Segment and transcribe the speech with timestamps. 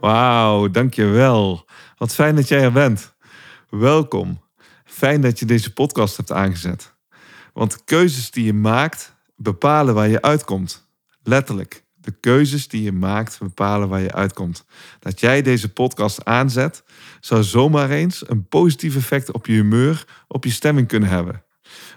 [0.00, 1.64] Wauw, dankjewel.
[1.96, 3.14] Wat fijn dat jij er bent.
[3.68, 4.40] Welkom.
[4.84, 6.94] Fijn dat je deze podcast hebt aangezet.
[7.52, 10.88] Want de keuzes die je maakt bepalen waar je uitkomt.
[11.22, 11.84] Letterlijk.
[11.94, 14.64] De keuzes die je maakt bepalen waar je uitkomt.
[14.98, 16.84] Dat jij deze podcast aanzet,
[17.20, 21.44] zou zomaar eens een positief effect op je humeur, op je stemming kunnen hebben.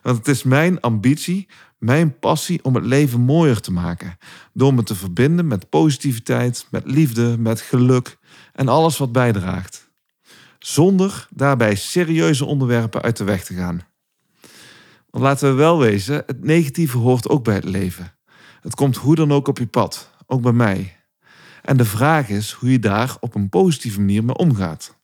[0.02, 1.48] Want het is mijn ambitie,
[1.84, 4.18] mijn passie om het leven mooier te maken.
[4.54, 8.18] Door me te verbinden met positiviteit, met liefde, met geluk
[8.54, 9.92] en alles wat bijdraagt.
[10.60, 13.82] Zonder daarbij serieuze onderwerpen uit de weg te gaan.
[15.10, 18.16] Want laten we wel wezen, het negatieve hoort ook bij het leven.
[18.62, 20.98] Het komt hoe dan ook op je pad, ook bij mij.
[21.62, 24.98] En de vraag is hoe je daar op een positieve manier mee omgaat.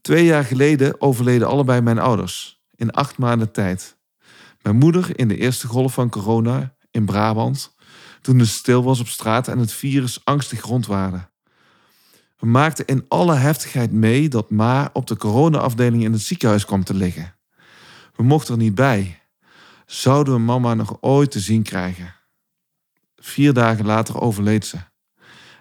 [0.00, 4.00] Twee jaar geleden overleden allebei mijn ouders, in acht maanden tijd.
[4.62, 7.74] Mijn moeder in de eerste golf van corona in Brabant,
[8.20, 11.30] toen het stil was op straat en het virus angstig rondwaarde.
[12.38, 16.84] We maakten in alle heftigheid mee dat Ma op de coronaafdeling in het ziekenhuis kwam
[16.84, 17.34] te liggen.
[18.14, 19.20] We mochten er niet bij.
[19.86, 22.14] Zouden we mama nog ooit te zien krijgen?
[23.16, 24.78] Vier dagen later overleed ze.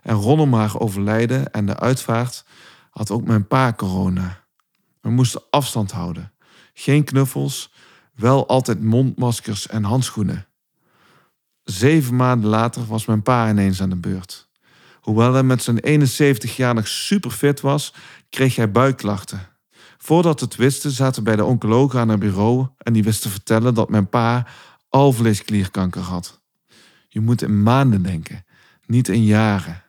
[0.01, 2.45] En rondom haar overlijden en de uitvaart
[2.89, 4.43] had ook mijn pa corona.
[5.01, 6.33] We moesten afstand houden.
[6.73, 7.73] Geen knuffels,
[8.15, 10.45] wel altijd mondmaskers en handschoenen.
[11.63, 14.49] Zeven maanden later was mijn pa ineens aan de beurt.
[15.01, 17.93] Hoewel hij met zijn 71 jaar nog super fit was,
[18.29, 19.49] kreeg hij buikklachten.
[19.97, 23.73] Voordat het wisten, zaten bij de oncoloog aan het bureau en die wist te vertellen
[23.73, 24.47] dat mijn pa
[24.89, 26.41] alvleesklierkanker had.
[27.07, 28.45] Je moet in maanden denken,
[28.85, 29.83] niet in jaren.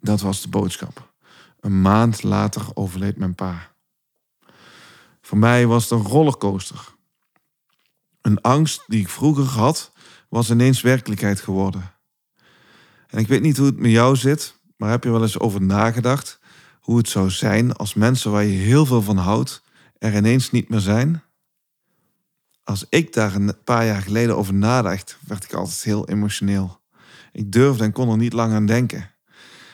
[0.00, 1.12] Dat was de boodschap.
[1.60, 3.73] Een maand later overleed mijn pa.
[5.24, 6.94] Voor mij was het een rollercoaster.
[8.20, 9.92] Een angst die ik vroeger had,
[10.28, 11.92] was ineens werkelijkheid geworden.
[13.06, 15.62] En ik weet niet hoe het met jou zit, maar heb je wel eens over
[15.62, 16.40] nagedacht
[16.80, 19.62] hoe het zou zijn als mensen waar je heel veel van houdt
[19.98, 21.22] er ineens niet meer zijn?
[22.62, 26.80] Als ik daar een paar jaar geleden over nadacht, werd ik altijd heel emotioneel.
[27.32, 29.10] Ik durfde en kon er niet lang aan denken.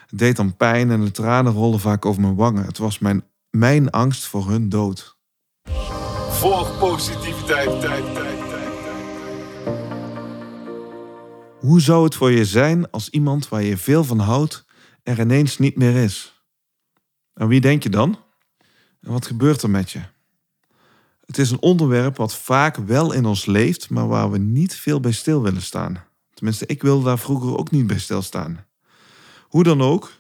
[0.06, 2.65] Het deed dan pijn en de tranen rolden vaak over mijn wangen.
[2.65, 5.19] Het was mijn, mijn angst voor hun dood.
[6.41, 8.38] Voor positiviteit, tijd, tijd,
[11.59, 14.65] Hoe zou het voor je zijn als iemand waar je veel van houdt
[15.03, 16.44] er ineens niet meer is?
[17.34, 18.19] Aan wie denk je dan?
[19.00, 20.00] En wat gebeurt er met je?
[21.26, 25.00] Het is een onderwerp wat vaak wel in ons leeft, maar waar we niet veel
[25.00, 26.04] bij stil willen staan.
[26.34, 28.66] Tenminste, ik wilde daar vroeger ook niet bij stilstaan.
[29.49, 30.12] Hoe dan ook,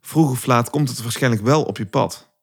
[0.00, 2.33] vroeg of laat komt het waarschijnlijk wel op je pad.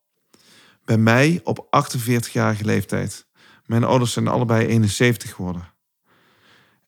[0.91, 3.28] Bij mij op 48-jarige leeftijd.
[3.66, 5.74] Mijn ouders zijn allebei 71 geworden.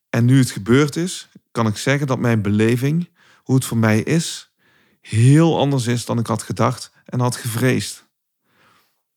[0.09, 3.09] En nu het gebeurd is, kan ik zeggen dat mijn beleving,
[3.43, 4.53] hoe het voor mij is,
[5.01, 8.07] heel anders is dan ik had gedacht en had gevreesd.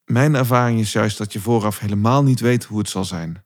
[0.05, 3.45] Mijn ervaring is juist dat je vooraf helemaal niet weet hoe het zal zijn.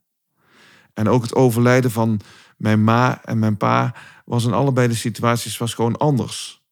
[0.95, 2.21] En ook het overlijden van
[2.57, 6.63] mijn ma en mijn pa was in allebei de situaties was gewoon anders.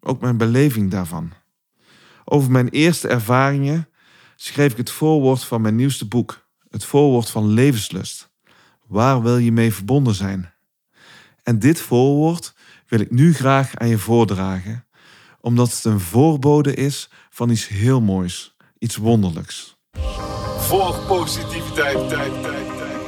[0.00, 1.32] Ook mijn beleving daarvan.
[2.24, 3.86] Over mijn eerste ervaringen
[4.44, 8.30] schreef ik het voorwoord van mijn nieuwste boek, het voorwoord van levenslust.
[8.86, 10.52] Waar wil je mee verbonden zijn?
[11.42, 12.54] En dit voorwoord
[12.88, 14.86] wil ik nu graag aan je voordragen,
[15.40, 19.76] omdat het een voorbode is van iets heel moois, iets wonderlijks.
[20.58, 23.00] Voor positiviteit, tijd, tijd, tijd, tijd.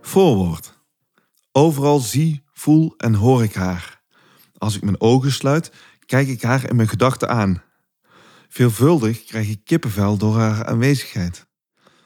[0.00, 0.78] Voorwoord.
[1.52, 4.00] Overal zie, voel en hoor ik haar.
[4.58, 5.72] Als ik mijn ogen sluit,
[6.06, 7.66] kijk ik haar in mijn gedachten aan.
[8.48, 11.46] Veelvuldig krijg ik kippenvel door haar aanwezigheid.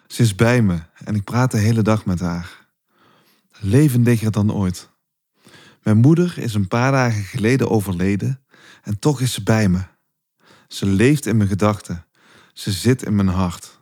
[0.07, 2.67] Ze is bij me en ik praat de hele dag met haar.
[3.61, 4.91] Levendiger dan ooit.
[5.83, 8.45] Mijn moeder is een paar dagen geleden overleden
[8.83, 9.81] en toch is ze bij me.
[10.69, 12.07] Ze leeft in mijn gedachten.
[12.53, 13.81] Ze zit in mijn hart.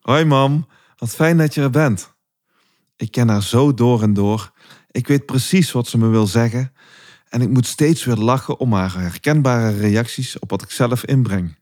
[0.00, 0.66] Hoi mam,
[0.96, 2.14] wat fijn dat je er bent.
[2.96, 4.52] Ik ken haar zo door en door.
[4.90, 6.72] Ik weet precies wat ze me wil zeggen
[7.28, 11.60] en ik moet steeds weer lachen om haar herkenbare reacties op wat ik zelf inbreng.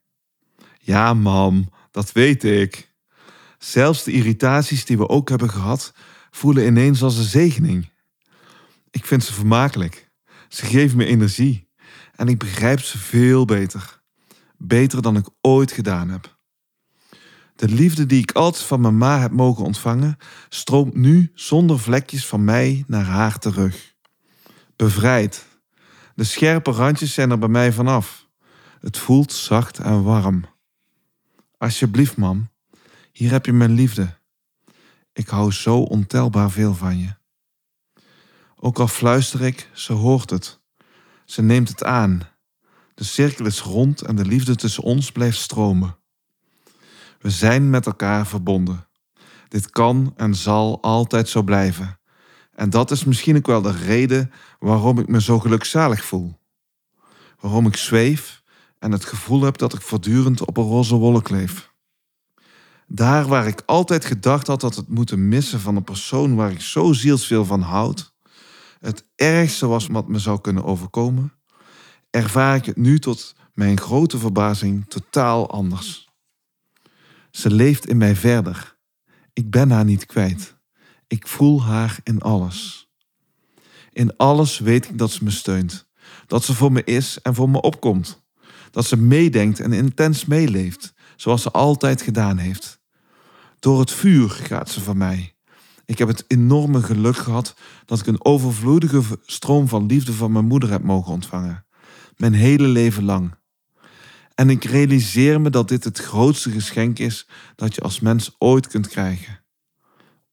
[0.83, 2.95] Ja, mam, dat weet ik.
[3.59, 5.93] Zelfs de irritaties die we ook hebben gehad,
[6.31, 7.91] voelen ineens als een zegening.
[8.91, 10.11] Ik vind ze vermakelijk.
[10.49, 11.69] Ze geven me energie.
[12.15, 14.03] En ik begrijp ze veel beter.
[14.57, 16.39] Beter dan ik ooit gedaan heb.
[17.57, 20.17] De liefde die ik altijd van mijn ma heb mogen ontvangen,
[20.49, 23.95] stroomt nu zonder vlekjes van mij naar haar terug.
[24.77, 25.47] Bevrijd.
[26.15, 28.29] De scherpe randjes zijn er bij mij vanaf.
[28.81, 30.45] Het voelt zacht en warm.
[31.61, 32.51] Alsjeblieft, mam,
[33.13, 34.19] hier heb je mijn liefde.
[35.13, 37.15] Ik hou zo ontelbaar veel van je.
[38.57, 40.61] Ook al fluister ik, ze hoort het.
[41.25, 42.23] Ze neemt het aan.
[42.95, 45.97] De cirkel is rond en de liefde tussen ons blijft stromen.
[47.19, 48.89] We zijn met elkaar verbonden.
[49.49, 52.01] Dit kan en zal altijd zo blijven.
[52.55, 56.39] En dat is misschien ook wel de reden waarom ik me zo gelukzalig voel.
[57.41, 58.40] Waarom ik zweef
[58.81, 61.73] en het gevoel heb dat ik voortdurend op een roze wolk leef.
[62.87, 66.61] Daar waar ik altijd gedacht had dat het moeten missen van een persoon waar ik
[66.61, 68.15] zo zielsveel van houd,
[68.81, 71.33] het ergste was wat me zou kunnen overkomen,
[72.11, 76.09] ervaar ik het nu tot mijn grote verbazing totaal anders.
[77.31, 78.79] Ze leeft in mij verder.
[79.33, 80.57] Ik ben haar niet kwijt.
[81.07, 82.91] Ik voel haar in alles.
[83.93, 85.89] In alles weet ik dat ze me steunt,
[86.27, 88.23] dat ze voor me is en voor me opkomt,
[88.71, 92.81] dat ze meedenkt en intens meeleeft, zoals ze altijd gedaan heeft.
[93.59, 95.35] Door het vuur gaat ze van mij.
[95.85, 100.45] Ik heb het enorme geluk gehad dat ik een overvloedige stroom van liefde van mijn
[100.45, 101.65] moeder heb mogen ontvangen.
[102.17, 103.35] Mijn hele leven lang.
[104.35, 108.67] En ik realiseer me dat dit het grootste geschenk is dat je als mens ooit
[108.67, 109.45] kunt krijgen.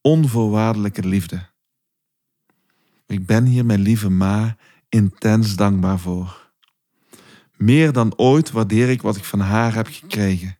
[0.01, 1.49] Onvoorwaardelijke liefde.
[3.05, 4.57] Ik ben hier mijn lieve Ma
[4.89, 6.46] intens dankbaar voor.
[7.57, 10.57] Meer dan ooit waardeer ik wat ik van haar heb gekregen.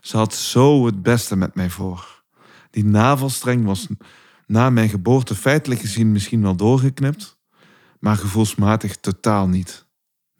[0.00, 2.22] Ze had zo het beste met mij voor.
[2.70, 3.86] Die navelstreng was
[4.46, 7.38] na mijn geboorte feitelijk gezien misschien wel doorgeknipt,
[7.98, 9.86] maar gevoelsmatig totaal niet.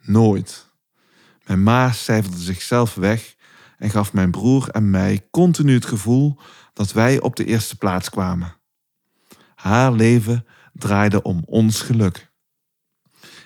[0.02, 0.70] Nooit.
[1.46, 3.34] Mijn ma cijferde zichzelf weg
[3.78, 6.38] en gaf mijn broer en mij continu het gevoel
[6.72, 8.56] dat wij op de eerste plaats kwamen.
[9.54, 12.31] Haar leven draaide om ons geluk.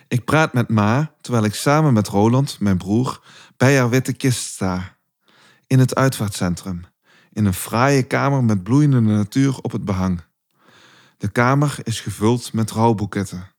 [0.08, 3.20] Ik praat met Ma terwijl ik samen met Roland, mijn broer,
[3.56, 4.96] bij haar witte kist sta.
[5.66, 6.84] In het uitvaartcentrum,
[7.32, 10.20] in een fraaie kamer met bloeiende natuur op het behang.
[11.18, 13.54] De kamer is gevuld met rouwboeketten.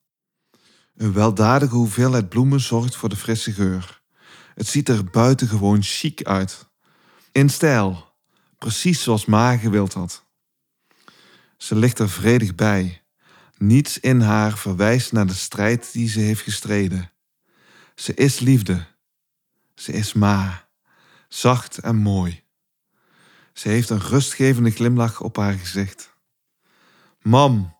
[0.95, 4.01] Een weldadige hoeveelheid bloemen zorgt voor de frisse geur.
[4.55, 6.69] Het ziet er buitengewoon chic uit.
[7.31, 8.13] In stijl,
[8.57, 10.25] precies zoals Ma gewild had.
[11.57, 13.01] Ze ligt er vredig bij.
[13.57, 17.11] Niets in haar verwijst naar de strijd die ze heeft gestreden.
[17.95, 18.85] Ze is liefde.
[19.75, 20.67] Ze is Ma,
[21.27, 22.43] zacht en mooi.
[23.53, 26.15] Ze heeft een rustgevende glimlach op haar gezicht.
[27.21, 27.75] Mam,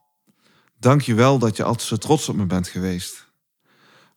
[0.78, 3.26] dank je wel dat je altijd zo trots op me bent geweest.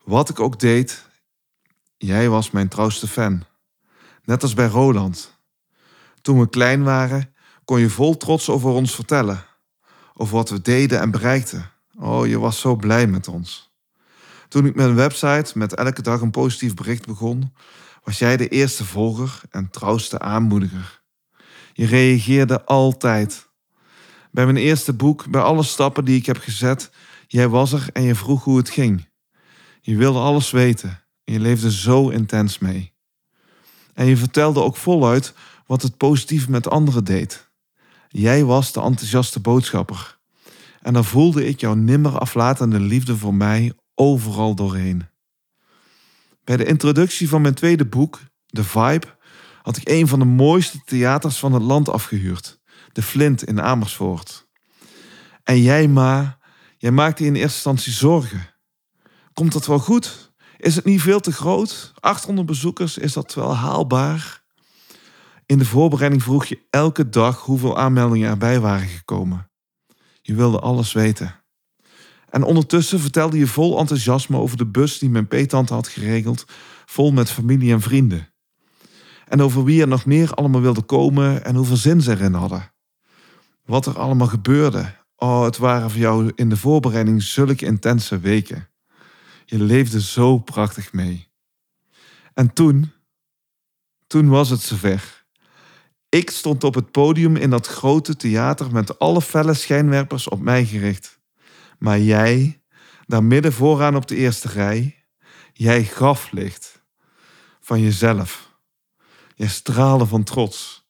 [0.03, 1.09] Wat ik ook deed,
[2.03, 3.43] Jij was mijn trouwste fan.
[4.23, 5.39] Net als bij Roland.
[6.21, 7.33] Toen we klein waren,
[7.65, 9.45] kon je vol trots over ons vertellen.
[10.13, 11.71] Over wat we deden en bereikten.
[11.97, 13.71] Oh, je was zo blij met ons.
[14.47, 17.53] Toen ik mijn website met elke dag een positief bericht begon,
[18.03, 21.01] was jij de eerste volger en trouwste aanmoediger.
[21.73, 23.49] Je reageerde altijd.
[24.31, 26.91] Bij mijn eerste boek, bij alle stappen die ik heb gezet,
[27.27, 29.09] jij was er en je vroeg hoe het ging.
[29.81, 30.99] Je wilde alles weten.
[31.23, 32.93] Je leefde zo intens mee.
[33.93, 35.33] En je vertelde ook voluit
[35.65, 37.50] wat het positief met anderen deed.
[38.13, 40.19] Jij was de enthousiaste boodschapper.
[40.81, 45.07] En dan voelde ik jouw nimmer aflatende liefde voor mij overal doorheen.
[46.43, 49.17] Bij de introductie van mijn tweede boek, The Vibe,
[49.61, 52.59] had ik een van de mooiste theaters van het land afgehuurd.
[52.91, 54.47] De Flint in Amersfoort.
[55.43, 56.37] En jij, Ma,
[56.77, 58.55] jij maakte in eerste instantie zorgen.
[59.33, 60.33] Komt dat wel goed?
[60.57, 61.93] Is het niet veel te groot?
[61.99, 64.40] 800 bezoekers, is dat wel haalbaar?
[65.51, 69.49] In de voorbereiding vroeg je elke dag hoeveel aanmeldingen erbij waren gekomen.
[70.21, 71.43] Je wilde alles weten.
[72.29, 76.45] En ondertussen vertelde je vol enthousiasme over de bus die mijn peetante had geregeld,
[76.85, 78.33] vol met familie en vrienden.
[79.27, 82.71] En over wie er nog meer allemaal wilde komen en hoeveel zin ze erin hadden.
[83.65, 84.95] Wat er allemaal gebeurde.
[85.15, 88.69] Oh, het waren voor jou in de voorbereiding zulke intense weken.
[89.45, 91.27] Je leefde zo prachtig mee.
[92.33, 92.91] En toen,
[94.07, 95.20] toen was het zover.
[96.11, 100.65] Ik stond op het podium in dat grote theater met alle felle schijnwerpers op mij
[100.65, 101.19] gericht.
[101.79, 102.61] Maar jij,
[103.05, 105.05] daar midden vooraan op de eerste rij,
[105.53, 106.81] jij gaf licht
[107.61, 108.57] van jezelf.
[109.35, 110.87] Je straalde van trots,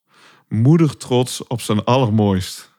[0.48, 2.72] moeder trots op zijn allermooist.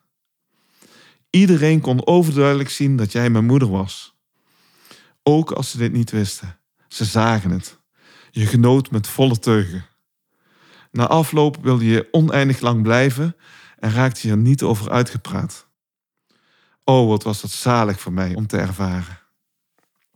[1.31, 4.17] Iedereen kon overduidelijk zien dat jij mijn moeder was.
[5.23, 6.59] Ook als ze dit niet wisten.
[6.89, 7.79] Ze zagen het.
[8.31, 9.91] Je genoot met volle teugen.
[10.93, 13.37] Na afloop wilde je oneindig lang blijven
[13.79, 15.67] en raakte je er niet over uitgepraat.
[16.85, 19.19] Oh, wat was dat zalig voor mij om te ervaren.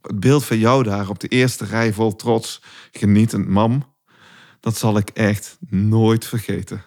[0.01, 3.95] Het beeld van jou daar op de eerste rij vol trots, genietend mam,
[4.61, 6.85] dat zal ik echt nooit vergeten.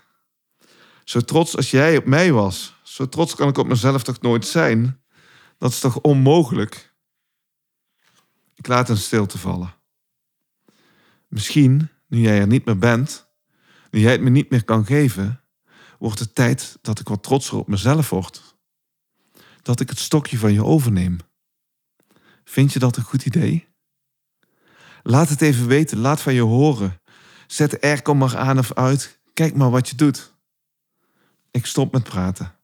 [1.03, 4.47] Zo trots als jij op mij was, zo trots kan ik op mezelf toch nooit
[4.47, 5.01] zijn?
[5.57, 6.93] Dat is toch onmogelijk?
[8.55, 9.73] Ik laat een stilte vallen.
[11.27, 13.28] Misschien, nu jij er niet meer bent,
[13.91, 15.43] nu jij het me niet meer kan geven,
[15.99, 18.57] wordt het tijd dat ik wat trotser op mezelf word.
[19.61, 21.17] Dat ik het stokje van je overneem.
[22.43, 23.67] Vind je dat een goed idee?
[25.03, 27.01] Laat het even weten, laat van je horen.
[27.47, 29.19] Zet de airco maar aan of uit.
[29.33, 30.33] Kijk maar wat je doet.
[31.51, 32.55] Ik stop met praten.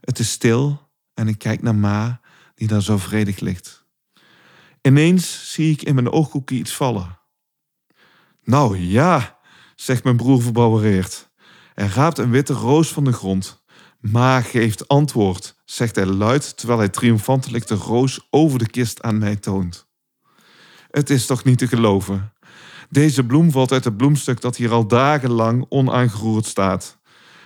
[0.00, 2.20] Het is stil en ik kijk naar Ma,
[2.54, 3.86] die daar zo vredig ligt.
[4.82, 7.18] Ineens zie ik in mijn ooghoekje iets vallen.
[8.42, 9.37] Nou ja,
[9.80, 11.30] zegt mijn broer verbouwereerd.
[11.74, 13.64] Er raapt een witte roos van de grond.
[14.00, 19.18] Ma geeft antwoord, zegt hij luid terwijl hij triomfantelijk de roos over de kist aan
[19.18, 19.88] mij toont.
[20.90, 22.32] Het is toch niet te geloven.
[22.90, 26.98] Deze bloem valt uit het bloemstuk dat hier al dagenlang onaangeroerd staat.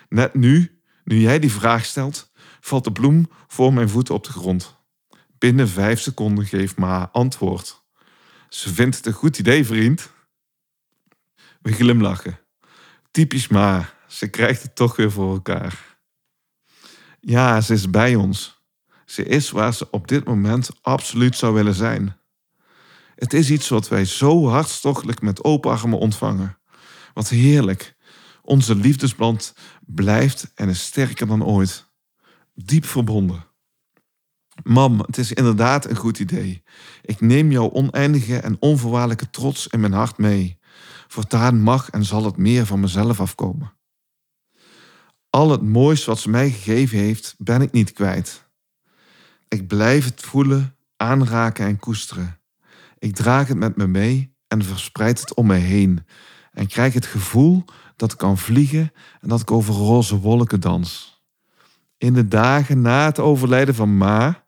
[0.09, 4.33] Net nu, nu jij die vraag stelt, valt de bloem voor mijn voeten op de
[4.33, 4.77] grond.
[5.39, 7.83] Binnen vijf seconden geeft Ma antwoord.
[8.49, 10.11] Ze vindt het een goed idee, vriend.
[11.62, 12.38] We glimlachen.
[13.11, 15.99] Typisch Ma, ze krijgt het toch weer voor elkaar.
[17.21, 18.61] Ja, ze is bij ons.
[19.04, 22.16] Ze is waar ze op dit moment absoluut zou willen zijn.
[23.14, 26.59] Het is iets wat wij zo hartstochtelijk met open armen ontvangen.
[27.14, 27.97] Wat heerlijk.
[28.42, 29.54] Onze liefdesband
[29.87, 31.90] blijft en is sterker dan ooit.
[32.54, 33.45] Diep verbonden.
[34.62, 36.62] Mam, het is inderdaad een goed idee.
[37.02, 40.61] Ik neem jouw oneindige en onvoorwaardelijke trots in mijn hart mee.
[41.12, 43.73] Voortaan mag en zal het meer van mezelf afkomen.
[45.31, 48.49] Al het moois wat ze mij gegeven heeft, ben ik niet kwijt.
[49.49, 52.40] Ik blijf het voelen, aanraken en koesteren.
[52.99, 56.07] Ik draag het met me mee en verspreid het om me heen.
[56.52, 57.64] En krijg het gevoel
[57.97, 61.23] dat ik kan vliegen en dat ik over roze wolken dans.
[61.99, 64.47] In de dagen na het overlijden van Ma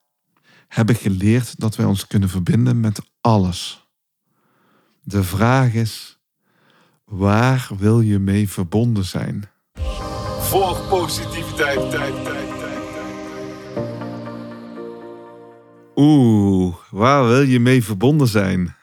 [0.68, 3.88] heb ik geleerd dat wij ons kunnen verbinden met alles.
[5.00, 6.13] De vraag is:
[7.16, 9.44] waar wil je mee verbonden zijn?
[10.38, 12.44] Volg positiviteit, tijd, tijd.
[15.97, 18.76] Oeh, waar wil je mee verbonden zijn?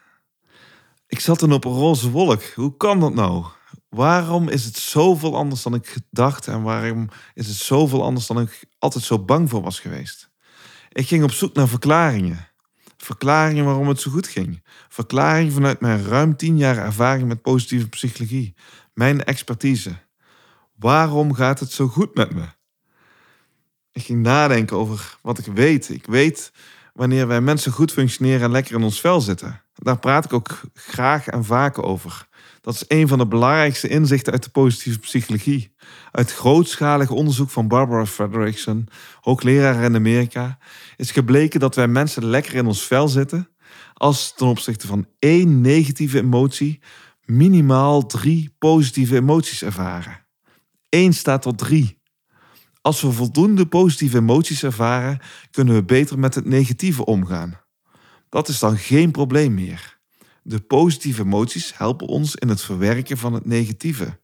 [1.07, 2.43] Ik zat dan op een roze wolk.
[2.43, 3.45] Hoe kan dat nou?
[3.89, 8.41] Waarom is het zoveel anders dan ik gedacht en waarom is het zoveel anders dan
[8.41, 10.29] ik altijd zo bang voor was geweest?
[10.89, 12.50] Ik ging op zoek naar verklaringen.
[13.03, 14.63] Verklaringen waarom het zo goed ging.
[14.89, 18.53] Verklaringen vanuit mijn ruim tien jaar ervaring met positieve psychologie.
[18.93, 19.95] Mijn expertise.
[20.75, 22.43] Waarom gaat het zo goed met me?
[23.91, 25.89] Ik ging nadenken over wat ik weet.
[25.89, 26.51] Ik weet
[26.93, 29.61] wanneer wij mensen goed functioneren en lekker in ons vel zitten.
[29.73, 32.27] Daar praat ik ook graag en vaak over.
[32.61, 35.75] Dat is een van de belangrijkste inzichten uit de positieve psychologie.
[36.11, 38.87] Uit grootschalig onderzoek van Barbara Fredrickson,
[39.21, 40.57] hoogleraar in Amerika,
[40.95, 43.49] is gebleken dat wij mensen lekker in ons vel zitten
[43.93, 46.81] als ten opzichte van één negatieve emotie
[47.25, 50.25] minimaal drie positieve emoties ervaren.
[50.89, 51.99] 1 staat tot 3.
[52.81, 55.19] Als we voldoende positieve emoties ervaren,
[55.51, 57.59] kunnen we beter met het negatieve omgaan.
[58.29, 60.00] Dat is dan geen probleem meer.
[60.41, 64.19] De positieve emoties helpen ons in het verwerken van het negatieve.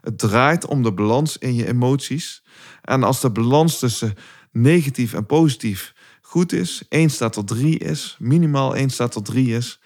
[0.00, 2.44] Het draait om de balans in je emoties.
[2.82, 4.14] En als de balans tussen
[4.52, 9.54] negatief en positief goed is, 1 staat tot 3 is, minimaal 1 staat tot 3
[9.54, 9.80] is,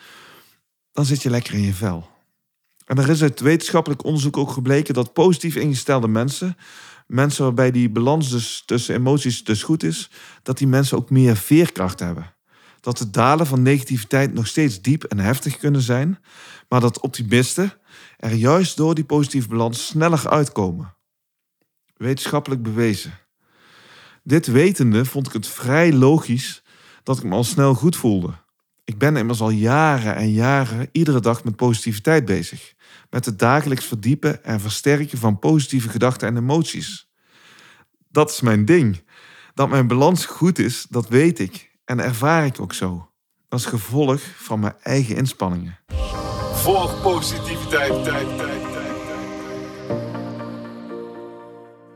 [0.92, 2.10] dan zit je lekker in je vel.
[2.84, 6.56] En er is uit wetenschappelijk onderzoek ook gebleken dat positief ingestelde mensen,
[7.06, 10.10] mensen waarbij die balans dus tussen emoties dus goed is,
[10.42, 12.31] dat die mensen ook meer veerkracht hebben.
[12.82, 16.18] Dat de dalen van negativiteit nog steeds diep en heftig kunnen zijn,
[16.68, 17.72] maar dat optimisten
[18.16, 20.96] er juist door die positieve balans sneller uitkomen.
[21.96, 23.18] Wetenschappelijk bewezen.
[24.22, 26.62] Dit wetende vond ik het vrij logisch
[27.02, 28.32] dat ik me al snel goed voelde.
[28.84, 32.74] Ik ben immers al jaren en jaren iedere dag met positiviteit bezig.
[33.10, 37.10] Met het dagelijks verdiepen en versterken van positieve gedachten en emoties.
[38.08, 39.04] Dat is mijn ding.
[39.54, 43.08] Dat mijn balans goed is, dat weet ik en ervaar ik ook zo.
[43.48, 45.78] Dat is gevolg van mijn eigen inspanningen.
[46.52, 49.20] Volg positiviteit, tijd, tijd, tijd, tijd.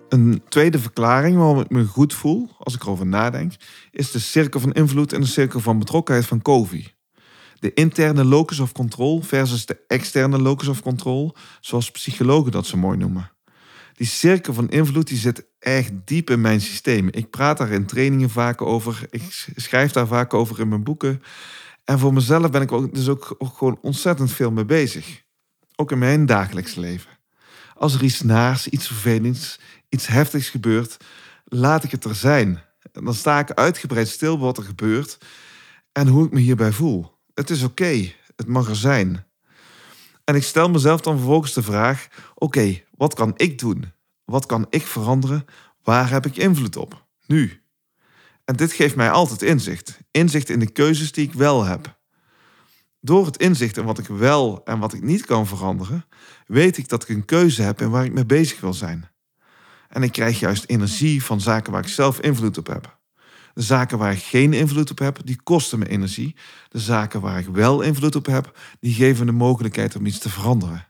[0.09, 3.53] Een tweede verklaring waarom ik me goed voel, als ik erover nadenk,
[3.91, 6.95] is de cirkel van invloed en de cirkel van betrokkenheid van Covey.
[7.59, 12.77] De interne locus of control versus de externe locus of control, zoals psychologen dat zo
[12.77, 13.31] mooi noemen.
[13.97, 17.09] Die cirkel van invloed die zit echt diep in mijn systeem.
[17.11, 19.07] Ik praat daar in trainingen vaak over.
[19.11, 19.23] Ik
[19.57, 21.23] schrijf daar vaak over in mijn boeken.
[21.85, 25.23] En voor mezelf ben ik ook, dus ook, gewoon ontzettend veel mee bezig.
[25.77, 27.11] Ook in mijn dagelijks leven.
[27.75, 30.97] Als er iets naars, iets vervelends, iets heftigs gebeurt,
[31.45, 32.63] laat ik het er zijn.
[32.93, 35.19] Dan sta ik uitgebreid stil wat er gebeurt
[35.93, 37.13] en hoe ik me hierbij voel.
[37.35, 39.27] Het is oké, het mag er zijn.
[40.27, 43.93] En ik stel mezelf dan vervolgens de vraag: oké, wat kan ik doen?
[44.25, 45.45] Wat kan ik veranderen?
[45.83, 47.07] Waar heb ik invloed op?
[47.27, 47.63] Nu.
[48.45, 49.99] En dit geeft mij altijd inzicht.
[50.11, 51.99] Inzicht in de keuzes die ik wel heb.
[53.01, 56.05] Door het inzicht in wat ik wel en wat ik niet kan veranderen,
[56.47, 59.11] weet ik dat ik een keuze heb in waar ik mee bezig wil zijn.
[59.89, 62.96] En ik krijg juist energie van zaken waar ik zelf invloed op heb.
[63.57, 66.37] De zaken waar ik geen invloed op heb, die kosten me energie.
[66.69, 70.31] De zaken waar ik wel invloed op heb, die geven de mogelijkheid om iets te
[70.31, 70.87] veranderen.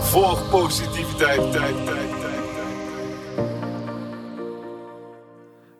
[0.00, 1.52] Volg positiviteit.
[1.52, 2.10] Tijd, tijd, tijd,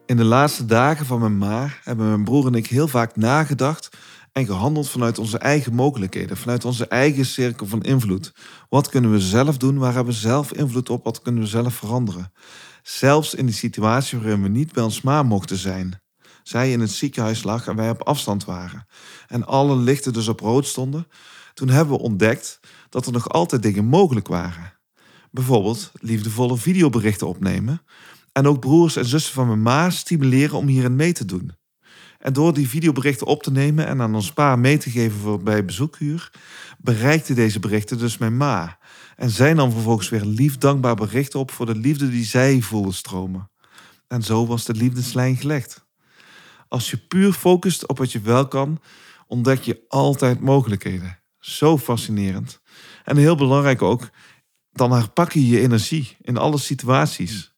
[0.07, 3.97] In de laatste dagen van mijn ma hebben mijn broer en ik heel vaak nagedacht
[4.33, 8.35] en gehandeld vanuit onze eigen mogelijkheden, vanuit onze eigen cirkel van invloed.
[8.69, 9.78] Wat kunnen we zelf doen?
[9.78, 11.04] Waar hebben we zelf invloed op?
[11.04, 12.33] Wat kunnen we zelf veranderen?
[12.83, 16.01] Zelfs in die situatie waarin we niet bij ons ma mochten zijn.
[16.42, 18.87] Zij in het ziekenhuis lag en wij op afstand waren.
[19.26, 21.06] En alle lichten dus op rood stonden.
[21.54, 24.72] Toen hebben we ontdekt dat er nog altijd dingen mogelijk waren.
[25.30, 27.82] Bijvoorbeeld liefdevolle videoberichten opnemen.
[28.32, 31.52] En ook broers en zussen van mijn ma stimuleren om hierin mee te doen.
[32.18, 35.42] En door die videoberichten op te nemen en aan ons pa mee te geven voor
[35.42, 36.30] bij bezoekuur,
[36.78, 38.78] bereikte deze berichten dus mijn ma.
[39.16, 42.61] En zij nam vervolgens weer een lief dankbaar bericht op voor de liefde die zij
[42.61, 43.50] voelde stromen.
[44.08, 45.87] En zo was de liefdeslijn gelegd.
[46.72, 48.80] Als je puur focust op wat je wel kan,
[49.26, 51.18] ontdek je altijd mogelijkheden.
[51.38, 52.60] Zo fascinerend.
[53.04, 54.11] En heel belangrijk ook,
[54.70, 57.54] dan herpak je je energie in alle situaties.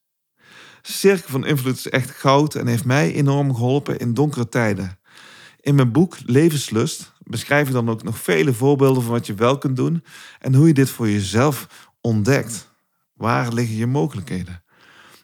[0.83, 4.98] Cirkel van Invloed is echt goud en heeft mij enorm geholpen in donkere tijden.
[5.61, 9.59] In mijn boek Levenslust beschrijf ik dan ook nog vele voorbeelden van wat je wel
[9.59, 10.05] kunt doen
[10.38, 12.72] en hoe je dit voor jezelf ontdekt.
[13.12, 14.63] Waar liggen je mogelijkheden?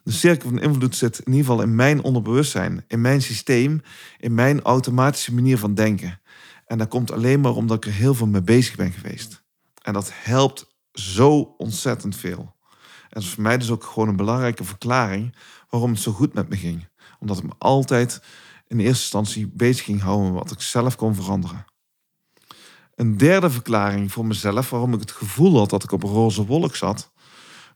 [0.04, 3.82] De cirkel van invloed zit in ieder geval in mijn onderbewustzijn, in mijn systeem,
[4.18, 6.20] in mijn automatische manier van denken.
[6.66, 9.42] En dat komt alleen maar omdat ik er heel veel mee bezig ben geweest.
[9.82, 12.54] En dat helpt zo ontzettend veel.
[13.08, 15.36] En is voor mij dus ook gewoon een belangrijke verklaring
[15.68, 16.88] waarom het zo goed met me ging.
[17.18, 18.22] Omdat ik me altijd
[18.66, 21.64] in eerste instantie bezig ging houden met wat ik zelf kon veranderen.
[22.94, 26.46] Een derde verklaring voor mezelf waarom ik het gevoel had dat ik op een roze
[26.46, 27.10] wolk zat,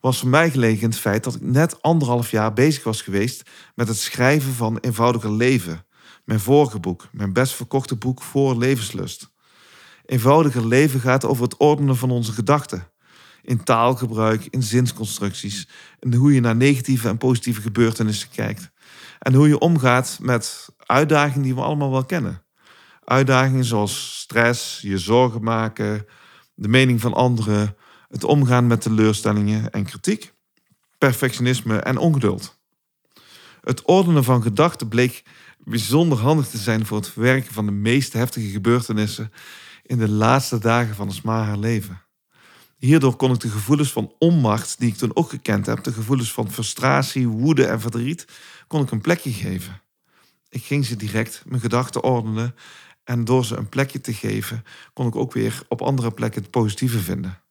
[0.05, 3.51] was voor mij gelegen in het feit dat ik net anderhalf jaar bezig was geweest
[3.75, 5.87] met het schrijven van Eenvoudiger Leven.
[6.25, 9.31] Mijn vorige boek, mijn best verkochte boek voor levenslust.
[10.07, 12.91] Eenvoudiger leven gaat over het ordenen van onze gedachten
[13.43, 15.69] in taalgebruik, in zinsconstructies.
[16.01, 18.71] En hoe je naar negatieve en positieve gebeurtenissen kijkt.
[19.19, 22.45] En hoe je omgaat met uitdagingen die we allemaal wel kennen.
[23.05, 26.07] Uitdagingen zoals stress, je zorgen maken,
[26.55, 27.77] de mening van anderen,
[28.15, 30.33] het omgaan met teleurstellingen en kritiek,
[30.99, 32.59] perfectionisme en ongeduld.
[33.61, 35.23] Het ordenen van gedachten bleek
[35.59, 39.33] bijzonder handig te zijn voor het verwerken van de meest heftige gebeurtenissen
[39.83, 42.03] in de laatste dagen van ons haar leven.
[42.77, 46.33] Hierdoor kon ik de gevoelens van onmacht, die ik toen ook gekend heb, de gevoelens
[46.33, 48.27] van frustratie, woede en verdriet,
[48.67, 49.81] kon ik een plekje geven.
[50.49, 52.55] Ik ging ze direct mijn gedachten ordenen
[53.05, 56.51] en door ze een plekje te geven, kon ik ook weer op andere plekken het
[56.51, 57.44] positieve vinden.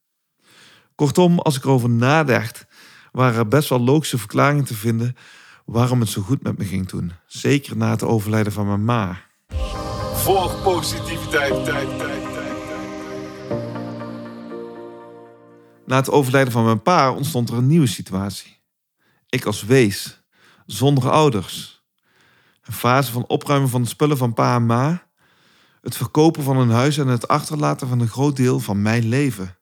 [0.95, 2.65] Kortom, als ik erover nadacht,
[3.11, 5.15] waren er best wel logische verklaringen te vinden
[5.65, 7.11] waarom het zo goed met me ging toen.
[7.27, 9.17] Zeker na het overlijden van mijn ma.
[10.13, 11.65] Volg positiviteit.
[11.65, 12.23] Tijd, tijd.
[15.85, 18.61] Na het overlijden van mijn pa ontstond er een nieuwe situatie.
[19.29, 20.23] Ik als wees,
[20.65, 21.83] zonder ouders.
[22.61, 25.07] Een fase van opruimen van de spullen van pa en ma.
[25.81, 29.57] Het verkopen van een huis en het achterlaten van een groot deel van mijn leven.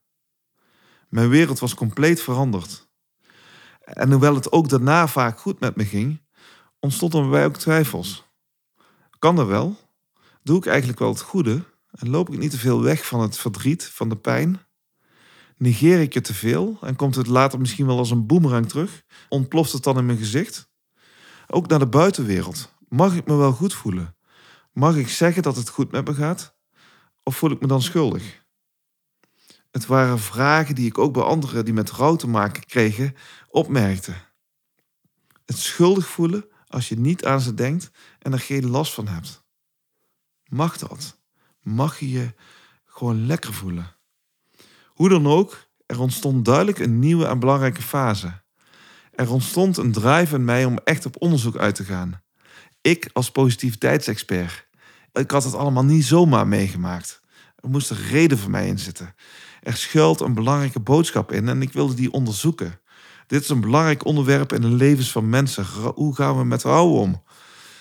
[1.12, 2.90] Mijn wereld was compleet veranderd.
[3.80, 6.22] En hoewel het ook daarna vaak goed met me ging,
[6.80, 8.26] ontstonden bij ook twijfels.
[9.20, 9.78] Kan dat wel?
[10.44, 11.64] Doe ik eigenlijk wel het goede?
[11.92, 14.60] En loop ik niet te veel weg van het verdriet, van de pijn?
[15.58, 19.04] Negeer ik het te veel en komt het later misschien wel als een boemerang terug?
[19.30, 20.72] Ontploft het dan in mijn gezicht?
[21.48, 22.76] Ook naar de buitenwereld.
[22.90, 24.16] Mag ik me wel goed voelen?
[24.74, 26.56] Mag ik zeggen dat het goed met me gaat?
[27.24, 28.41] Of voel ik me dan schuldig?
[29.72, 33.16] Het waren vragen die ik ook bij anderen die met rouw te maken kregen
[33.50, 34.14] opmerkte.
[35.46, 39.44] Het schuldig voelen als je niet aan ze denkt en er geen last van hebt.
[40.44, 41.20] Mag dat?
[41.62, 42.34] mag je je
[42.86, 43.96] gewoon lekker voelen.
[44.88, 48.42] Hoe dan ook, er ontstond duidelijk een nieuwe en belangrijke fase.
[49.12, 52.22] Er ontstond een drive in mij om echt op onderzoek uit te gaan.
[52.82, 54.68] Ik als positiviteitsexpert.
[55.14, 57.22] Ik had het allemaal niet zomaar meegemaakt.
[57.56, 59.16] Er moest een reden voor mij in zitten.
[59.62, 62.80] Er schuilt een belangrijke boodschap in en ik wilde die onderzoeken.
[63.28, 65.66] Dit is een belangrijk onderwerp in de levens van mensen.
[65.96, 67.24] Hoe gaan we met rouw om?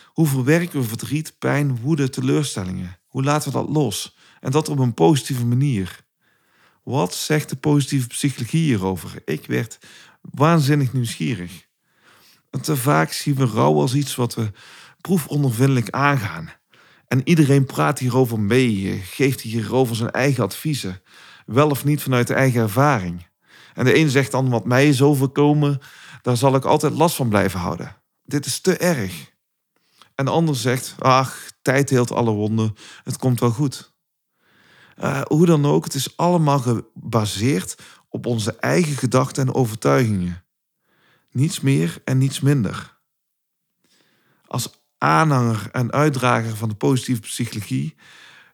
[0.06, 2.98] Hoe verwerken we verdriet, pijn, woede, teleurstellingen?
[3.06, 4.16] Hoe laten we dat los?
[4.40, 6.04] En dat op een positieve manier.
[6.82, 9.22] Wat zegt de positieve psychologie hierover?
[9.24, 9.78] Ik werd
[10.20, 11.66] waanzinnig nieuwsgierig.
[12.60, 14.50] Te vaak zien we rouw als iets wat we
[15.00, 16.50] proefondervindelijk aangaan.
[17.08, 21.02] En iedereen praat hierover mee, geeft hierover zijn eigen adviezen,
[21.52, 23.26] wel of niet vanuit de eigen ervaring.
[23.74, 25.78] En de een zegt dan, wat mij is overkomen,
[26.22, 27.96] daar zal ik altijd last van blijven houden.
[28.22, 29.32] Dit is te erg.
[30.14, 33.94] En de ander zegt, ach, tijd heelt alle wonden, het komt wel goed.
[34.98, 37.76] Uh, hoe dan ook, het is allemaal gebaseerd
[38.08, 40.44] op onze eigen gedachten en overtuigingen.
[41.30, 42.98] Niets meer en niets minder.
[44.46, 47.96] Als aanhanger en uitdrager van de positieve psychologie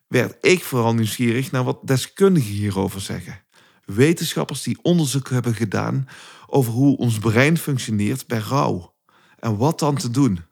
[0.09, 3.45] werd ik vooral nieuwsgierig naar wat deskundigen hierover zeggen.
[3.85, 6.09] Wetenschappers die onderzoek hebben gedaan
[6.47, 8.95] over hoe ons brein functioneert bij rouw
[9.38, 10.45] en wat dan te doen.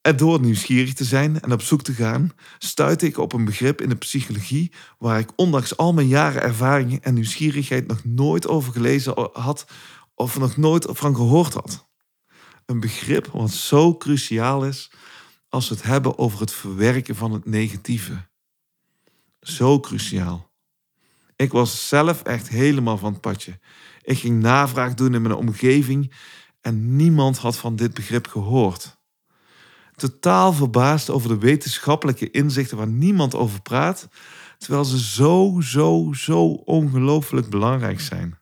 [0.00, 3.80] En door nieuwsgierig te zijn en op zoek te gaan, stuitte ik op een begrip
[3.80, 8.72] in de psychologie waar ik ondanks al mijn jaren ervaring en nieuwsgierigheid nog nooit over
[8.72, 9.66] gelezen had
[10.14, 11.88] of nog nooit van gehoord had.
[12.66, 14.90] Een begrip wat zo cruciaal is
[15.56, 18.26] als we het hebben over het verwerken van het negatieve.
[19.40, 20.50] Zo cruciaal.
[21.36, 23.58] Ik was zelf echt helemaal van het padje.
[24.02, 26.12] Ik ging navraag doen in mijn omgeving
[26.60, 28.96] en niemand had van dit begrip gehoord
[29.96, 34.08] totaal verbaasd over de wetenschappelijke inzichten waar niemand over praat,
[34.58, 38.38] terwijl ze zo, zo, zo ongelooflijk belangrijk zijn.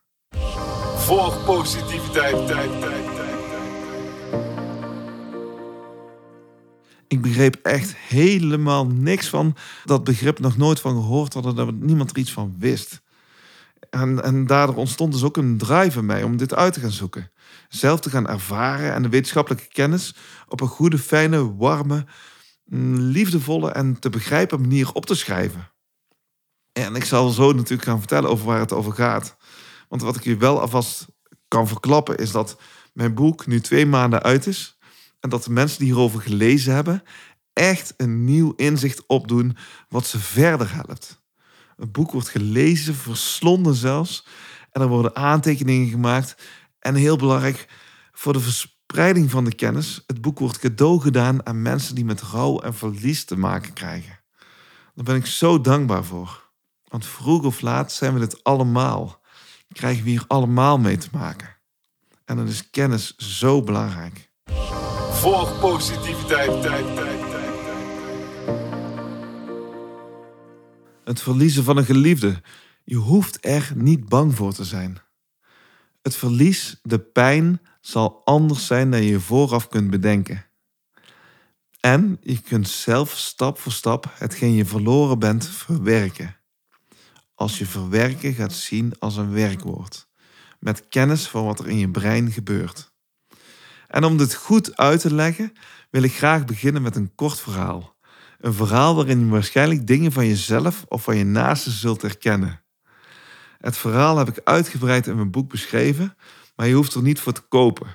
[0.96, 2.93] Volg positiviteit, tijd, tijd,
[7.08, 12.10] Ik begreep echt helemaal niks van dat begrip, nog nooit van gehoord hadden, dat niemand
[12.10, 13.02] er iets van wist.
[13.90, 16.90] En, en daardoor ontstond dus ook een drive in mij om dit uit te gaan
[16.90, 17.30] zoeken.
[17.68, 20.14] Zelf te gaan ervaren en de wetenschappelijke kennis
[20.48, 22.06] op een goede, fijne, warme,
[22.64, 25.72] mm, liefdevolle en te begrijpen manier op te schrijven.
[26.72, 29.36] En ik zal zo natuurlijk gaan vertellen over waar het over gaat.
[29.88, 31.06] Want wat ik je wel alvast
[31.48, 32.56] kan verklappen is dat
[32.92, 34.78] mijn boek nu twee maanden uit is.
[35.24, 37.02] En dat de mensen die hierover gelezen hebben
[37.52, 39.56] echt een nieuw inzicht opdoen
[39.88, 41.22] wat ze verder helpt.
[41.76, 44.26] Het boek wordt gelezen, verslonden zelfs.
[44.70, 46.36] En er worden aantekeningen gemaakt.
[46.78, 47.68] En heel belangrijk
[48.12, 50.02] voor de verspreiding van de kennis.
[50.06, 54.20] Het boek wordt cadeau gedaan aan mensen die met rouw en verlies te maken krijgen.
[54.94, 56.50] Daar ben ik zo dankbaar voor.
[56.88, 59.20] Want vroeg of laat zijn we dit allemaal.
[59.72, 61.56] Krijgen we hier allemaal mee te maken.
[62.24, 64.32] En dan is kennis zo belangrijk.
[65.24, 67.20] Volg positiviteit, tijd, tijd.
[71.04, 72.42] Het verliezen van een geliefde.
[72.84, 74.98] Je hoeft er niet bang voor te zijn.
[76.02, 80.46] Het verlies, de pijn, zal anders zijn dan je vooraf kunt bedenken.
[81.80, 86.36] En je kunt zelf stap voor stap hetgeen je verloren bent verwerken.
[87.34, 90.08] Als je verwerken gaat zien als een werkwoord,
[90.58, 92.93] met kennis van wat er in je brein gebeurt.
[93.94, 95.52] En om dit goed uit te leggen,
[95.90, 97.96] wil ik graag beginnen met een kort verhaal.
[98.38, 102.64] Een verhaal waarin je waarschijnlijk dingen van jezelf of van je naasten zult herkennen.
[103.58, 106.16] Het verhaal heb ik uitgebreid in mijn boek beschreven,
[106.56, 107.86] maar je hoeft er niet voor te kopen.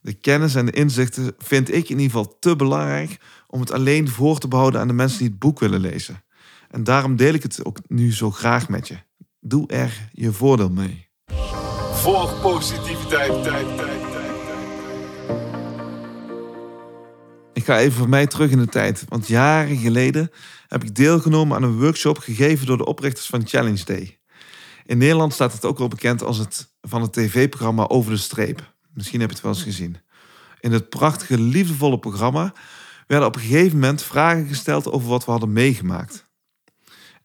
[0.00, 4.08] De kennis en de inzichten vind ik in ieder geval te belangrijk om het alleen
[4.08, 6.24] voor te behouden aan de mensen die het boek willen lezen.
[6.70, 8.96] En daarom deel ik het ook nu zo graag met je.
[9.40, 11.08] Doe er je voordeel mee.
[11.92, 14.11] Volg positiviteit, tijd, tijd.
[17.62, 19.04] Ik ga even voor mij terug in de tijd.
[19.08, 20.30] Want jaren geleden
[20.68, 24.18] heb ik deelgenomen aan een workshop gegeven door de oprichters van Challenge Day.
[24.84, 28.74] In Nederland staat het ook wel bekend als het van het tv-programma Over de Streep.
[28.94, 29.96] Misschien heb je het wel eens gezien.
[30.60, 32.54] In het prachtige, liefdevolle programma
[33.06, 36.26] werden op een gegeven moment vragen gesteld over wat we hadden meegemaakt.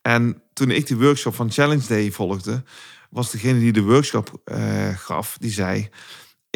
[0.01, 2.63] En toen ik die workshop van Challenge Day volgde,
[3.09, 5.89] was degene die de workshop uh, gaf, die zei: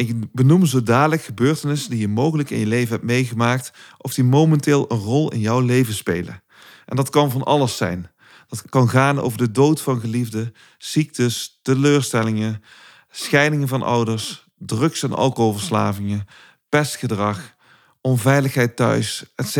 [0.08, 4.24] ik benoem zo dadelijk gebeurtenissen die je mogelijk in je leven hebt meegemaakt of die
[4.24, 6.42] momenteel een rol in jouw leven spelen.
[6.86, 8.10] En dat kan van alles zijn.
[8.48, 12.62] Dat kan gaan over de dood van geliefden, ziektes, teleurstellingen,
[13.10, 16.26] scheidingen van ouders, drugs- en alcoholverslavingen,
[16.68, 17.54] pestgedrag,
[18.00, 19.56] onveiligheid thuis, etc.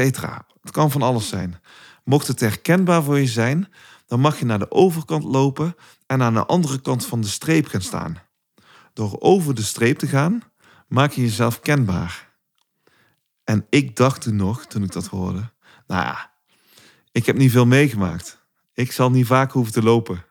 [0.62, 1.60] Het kan van alles zijn.
[2.04, 3.68] Mocht het herkenbaar voor je zijn,
[4.06, 5.74] dan mag je naar de overkant lopen
[6.06, 8.16] en aan de andere kant van de streep gaan staan.
[8.92, 10.42] Door over de streep te gaan,
[10.88, 12.30] maak je jezelf kenbaar.
[13.44, 15.52] En ik dacht toen nog, toen ik dat hoorde,
[15.86, 16.32] nou ja,
[17.12, 18.40] ik heb niet veel meegemaakt.
[18.74, 20.24] Ik zal niet vaak hoeven te lopen.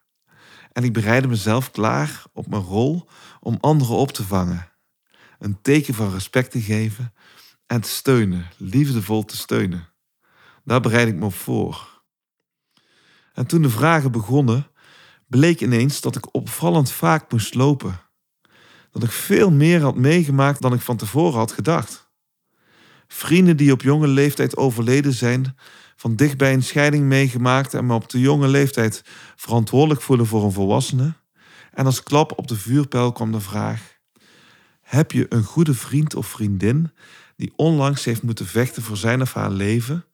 [0.71, 4.69] En ik bereidde mezelf klaar op mijn rol om anderen op te vangen.
[5.39, 7.13] Een teken van respect te geven
[7.67, 9.89] en te steunen, liefdevol te steunen.
[10.63, 12.03] Daar bereid ik me op voor.
[13.33, 14.67] En toen de vragen begonnen,
[15.27, 17.99] bleek ineens dat ik opvallend vaak moest lopen.
[18.91, 22.09] Dat ik veel meer had meegemaakt dan ik van tevoren had gedacht.
[23.07, 25.55] Vrienden die op jonge leeftijd overleden zijn,
[25.95, 29.03] van dichtbij een scheiding meegemaakt en me op de jonge leeftijd
[29.35, 31.13] verantwoordelijk voelen voor een volwassene.
[31.71, 33.97] En als klap op de vuurpijl kwam de vraag:
[34.81, 36.91] Heb je een goede vriend of vriendin
[37.35, 40.05] die onlangs heeft moeten vechten voor zijn of haar leven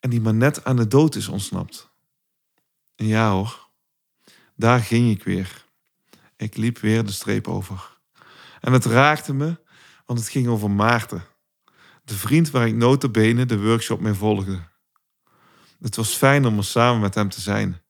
[0.00, 1.90] en die maar net aan de dood is ontsnapt?
[2.96, 3.68] En ja hoor,
[4.56, 5.66] daar ging ik weer.
[6.36, 7.98] Ik liep weer de streep over.
[8.60, 9.60] En het raakte me,
[10.06, 11.24] want het ging over Maarten,
[12.04, 14.58] de vriend waar ik notabene de workshop mee volgde.
[15.80, 17.80] Het was fijn om er samen met hem te zijn.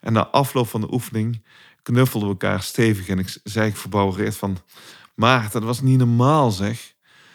[0.00, 1.44] En na afloop van de oefening
[1.82, 4.58] knuffelden we elkaar stevig en ik zei ik verbouwereerd van...
[5.20, 6.94] Maarten, dat was niet normaal zeg.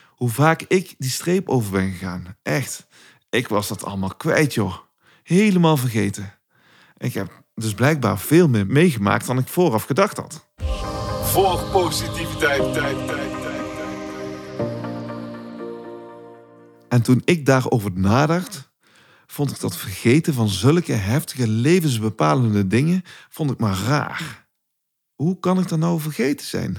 [0.09, 2.37] Hoe vaak ik die streep over ben gegaan.
[2.41, 2.87] Echt,
[3.29, 4.77] ik was dat allemaal kwijt joh.
[5.23, 6.33] Helemaal vergeten.
[6.97, 10.47] Ik heb dus blijkbaar veel meer meegemaakt dan ik vooraf gedacht had.
[11.35, 13.61] Volg positiviteit, tijd, tijd, tijd.
[16.89, 18.71] En toen ik daarover nadacht,
[19.25, 24.47] vond ik dat vergeten van zulke heftige levensbepalende dingen, vond ik maar raar.
[25.13, 26.77] Hoe kan ik dat nou vergeten zijn?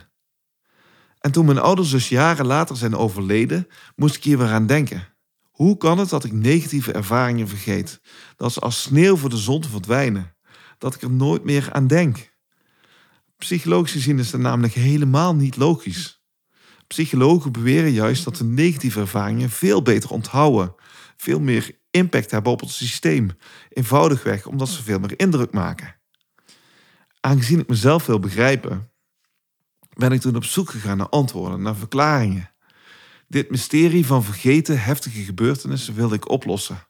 [1.18, 3.66] En toen mijn ouders dus jaren later zijn overleden,
[3.96, 5.08] moest ik hier weer aan denken.
[5.50, 8.00] Hoe kan het dat ik negatieve ervaringen vergeet?
[8.36, 10.36] Dat ze als sneeuw voor de zon verdwijnen.
[10.78, 12.34] Dat ik er nooit meer aan denk.
[13.38, 16.24] Psychologisch gezien is dat namelijk helemaal niet logisch.
[16.86, 20.74] Psychologen beweren juist dat we negatieve ervaringen veel beter onthouden,
[21.16, 23.30] veel meer impact hebben op het systeem,
[23.68, 25.96] eenvoudigweg omdat ze veel meer indruk maken.
[27.20, 28.90] Aangezien ik mezelf wil begrijpen,
[29.92, 32.50] ben ik toen op zoek gegaan naar antwoorden, naar verklaringen.
[33.28, 36.86] Dit mysterie van vergeten heftige gebeurtenissen wilde ik oplossen.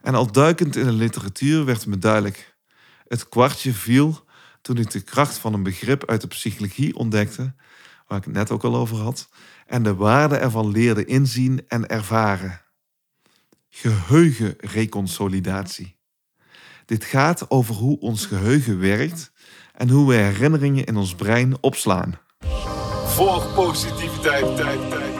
[0.00, 2.56] En al duikend in de literatuur werd me duidelijk:
[3.08, 4.25] het kwartje viel
[4.66, 7.54] toen ik de kracht van een begrip uit de psychologie ontdekte,
[8.06, 9.28] waar ik het net ook al over had,
[9.66, 12.60] en de waarde ervan leerde inzien en ervaren.
[13.68, 15.96] Geheugenreconsolidatie.
[16.84, 19.32] Dit gaat over hoe ons geheugen werkt
[19.72, 22.18] en hoe we herinneringen in ons brein opslaan.
[23.06, 25.15] Volg positiviteit, tijd, tijd,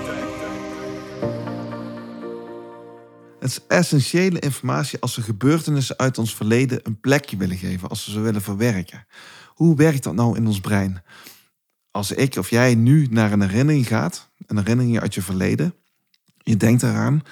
[3.40, 8.06] Het is essentiële informatie als we gebeurtenissen uit ons verleden een plekje willen geven, als
[8.06, 9.06] we ze willen verwerken.
[9.48, 11.02] Hoe werkt dat nou in ons brein?
[11.90, 15.74] Als ik of jij nu naar een herinnering gaat, een herinnering uit je verleden,
[16.36, 17.22] je denkt eraan,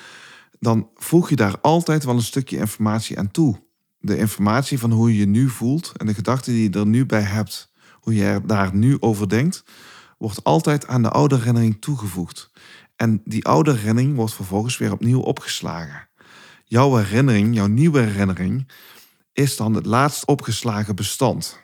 [0.59, 3.63] dan voeg je daar altijd wel een stukje informatie aan toe.
[3.99, 7.07] De informatie van hoe je je nu voelt en de gedachten die je er nu
[7.07, 9.65] bij hebt, hoe je er daar nu over denkt,
[10.19, 12.51] wordt altijd aan de oude herinnering toegevoegd.
[12.97, 16.09] En die oude herinnering wordt vervolgens weer opnieuw opgeslagen.
[16.65, 18.69] Jouw herinnering, jouw nieuwe herinnering,
[19.33, 21.63] is dan het laatst opgeslagen bestand.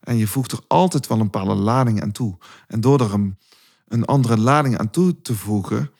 [0.00, 2.38] En je voegt er altijd wel een bepaalde lading aan toe.
[2.66, 3.38] En door er een,
[3.88, 5.90] een andere lading aan toe te voegen,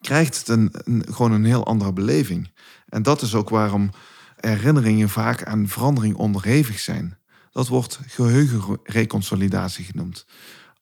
[0.00, 0.72] krijgt het een,
[1.08, 2.52] gewoon een heel andere beleving.
[2.88, 3.90] En dat is ook waarom
[4.36, 7.18] herinneringen vaak aan verandering onderhevig zijn.
[7.52, 10.26] Dat wordt geheugenreconsolidatie genoemd.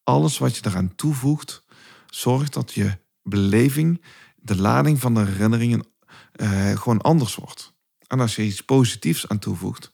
[0.04, 1.64] Alles wat je eraan toevoegt,
[2.07, 4.04] zorgt dat je beleving,
[4.36, 5.86] de lading van de herinneringen,
[6.32, 7.72] eh, gewoon anders wordt.
[8.06, 9.92] En als je iets positiefs aan toevoegt,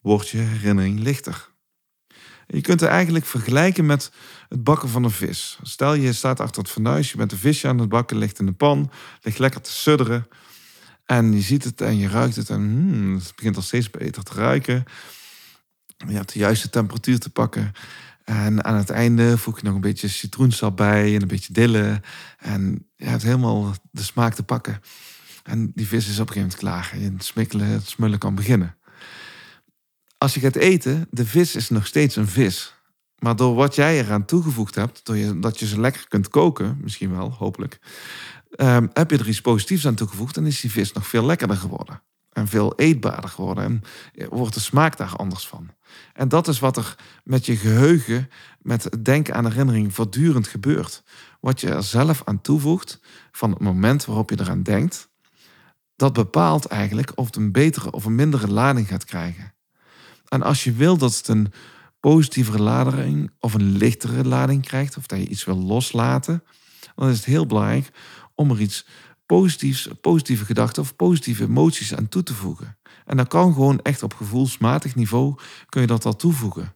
[0.00, 1.52] wordt je herinnering lichter.
[2.46, 4.10] Je kunt het eigenlijk vergelijken met
[4.48, 5.58] het bakken van een vis.
[5.62, 8.46] Stel je staat achter het fornuis, je bent een visje aan het bakken, ligt in
[8.46, 8.90] de pan,
[9.22, 10.28] ligt lekker te sudderen.
[11.04, 14.22] En je ziet het en je ruikt het en hmm, het begint al steeds beter
[14.22, 14.84] te ruiken.
[16.08, 17.72] Je hebt de juiste temperatuur te pakken.
[18.24, 22.00] En aan het einde voeg je nog een beetje citroensap bij en een beetje dille.
[22.38, 24.80] En je hebt helemaal de smaak te pakken.
[25.42, 27.00] En die vis is op een gegeven moment klaar.
[27.00, 28.76] En het het smullen kan beginnen.
[30.18, 32.74] Als je gaat eten, de vis is nog steeds een vis.
[33.18, 36.78] Maar door wat jij eraan toegevoegd hebt, door je, dat je ze lekker kunt koken,
[36.80, 37.78] misschien wel, hopelijk,
[38.50, 41.56] ehm, heb je er iets positiefs aan toegevoegd en is die vis nog veel lekkerder
[41.56, 42.02] geworden.
[42.32, 43.64] En veel eetbaarder geworden.
[43.64, 43.82] En
[44.28, 45.70] wordt de smaak daar anders van.
[46.12, 51.02] En dat is wat er met je geheugen, met denken aan herinnering, voortdurend gebeurt.
[51.40, 53.00] Wat je er zelf aan toevoegt
[53.32, 55.08] van het moment waarop je eraan denkt,
[55.96, 59.54] dat bepaalt eigenlijk of het een betere of een mindere lading gaat krijgen.
[60.28, 61.52] En als je wil dat het een
[62.00, 66.44] positievere lading of een lichtere lading krijgt, of dat je iets wil loslaten,
[66.94, 67.90] dan is het heel belangrijk
[68.34, 68.86] om er iets
[69.26, 72.76] positiefs, positieve gedachten of positieve emoties aan toe te voegen.
[73.04, 75.34] En dat kan gewoon echt op gevoelsmatig niveau
[75.68, 76.74] kun je dat al toevoegen.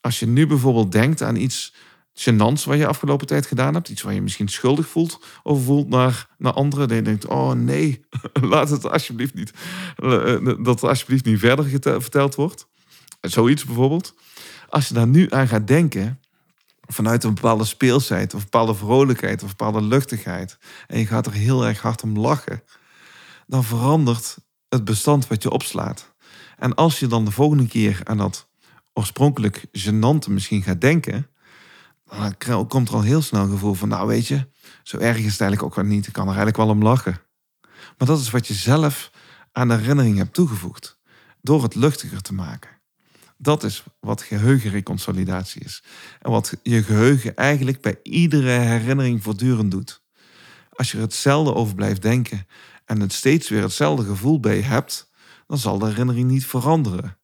[0.00, 1.74] Als je nu bijvoorbeeld denkt aan iets
[2.14, 5.88] gênants wat je afgelopen tijd gedaan hebt, iets waar je misschien schuldig voelt of voelt
[5.88, 9.52] naar, naar anderen, dan denkt, oh nee, laat het alsjeblieft niet,
[9.96, 11.68] eh, eh, dat alsjeblieft niet verder
[12.00, 12.66] verteld wordt.
[13.20, 14.14] Zoiets bijvoorbeeld.
[14.68, 16.20] Als je daar nu aan gaat denken,
[16.80, 21.66] vanuit een bepaalde speelsheid, of bepaalde vrolijkheid, of bepaalde luchtigheid, en je gaat er heel
[21.66, 22.62] erg hard om lachen,
[23.46, 24.38] dan verandert
[24.72, 26.14] het bestand wat je opslaat.
[26.58, 28.48] En als je dan de volgende keer aan dat
[28.92, 31.26] oorspronkelijk genante misschien gaat denken,
[32.38, 34.48] dan komt er al heel snel een gevoel van, nou weet je,
[34.82, 36.06] zo erg is het eigenlijk ook wel niet.
[36.06, 37.20] Ik kan er eigenlijk wel om lachen.
[37.98, 39.10] Maar dat is wat je zelf
[39.52, 40.98] aan de herinnering hebt toegevoegd,
[41.40, 42.70] door het luchtiger te maken.
[43.36, 45.82] Dat is wat geheugenreconsolidatie is.
[46.20, 50.02] En wat je geheugen eigenlijk bij iedere herinnering voortdurend doet.
[50.72, 52.46] Als je er hetzelfde over blijft denken
[52.84, 55.10] en het steeds weer hetzelfde gevoel bij hebt,
[55.46, 57.16] dan zal de herinnering niet veranderen.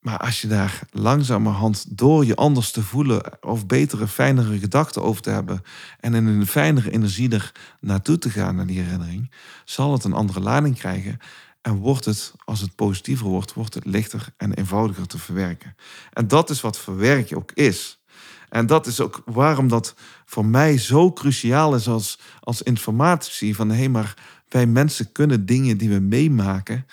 [0.00, 5.22] Maar als je daar langzamerhand door je anders te voelen of betere, fijnere gedachten over
[5.22, 5.62] te hebben
[6.00, 9.32] en in een fijnere energie er naartoe te gaan naar die herinnering,
[9.64, 11.18] zal het een andere lading krijgen
[11.60, 15.74] en wordt het, als het positiever wordt, wordt het lichter en eenvoudiger te verwerken.
[16.12, 18.02] En dat is wat verwerken ook is.
[18.48, 23.68] En dat is ook waarom dat voor mij zo cruciaal is als, als informatie van
[23.68, 24.14] hé, hey, maar
[24.52, 26.86] wij mensen kunnen dingen die we meemaken,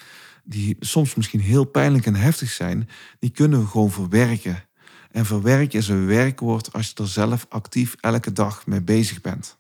[0.44, 4.64] die soms misschien heel pijnlijk en heftig zijn, die kunnen we gewoon verwerken.
[5.12, 9.58] En verwerken is een werkwoord als je er zelf actief elke dag mee bezig bent.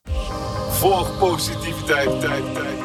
[0.69, 2.77] Volg positiviteit, tijd, tijd.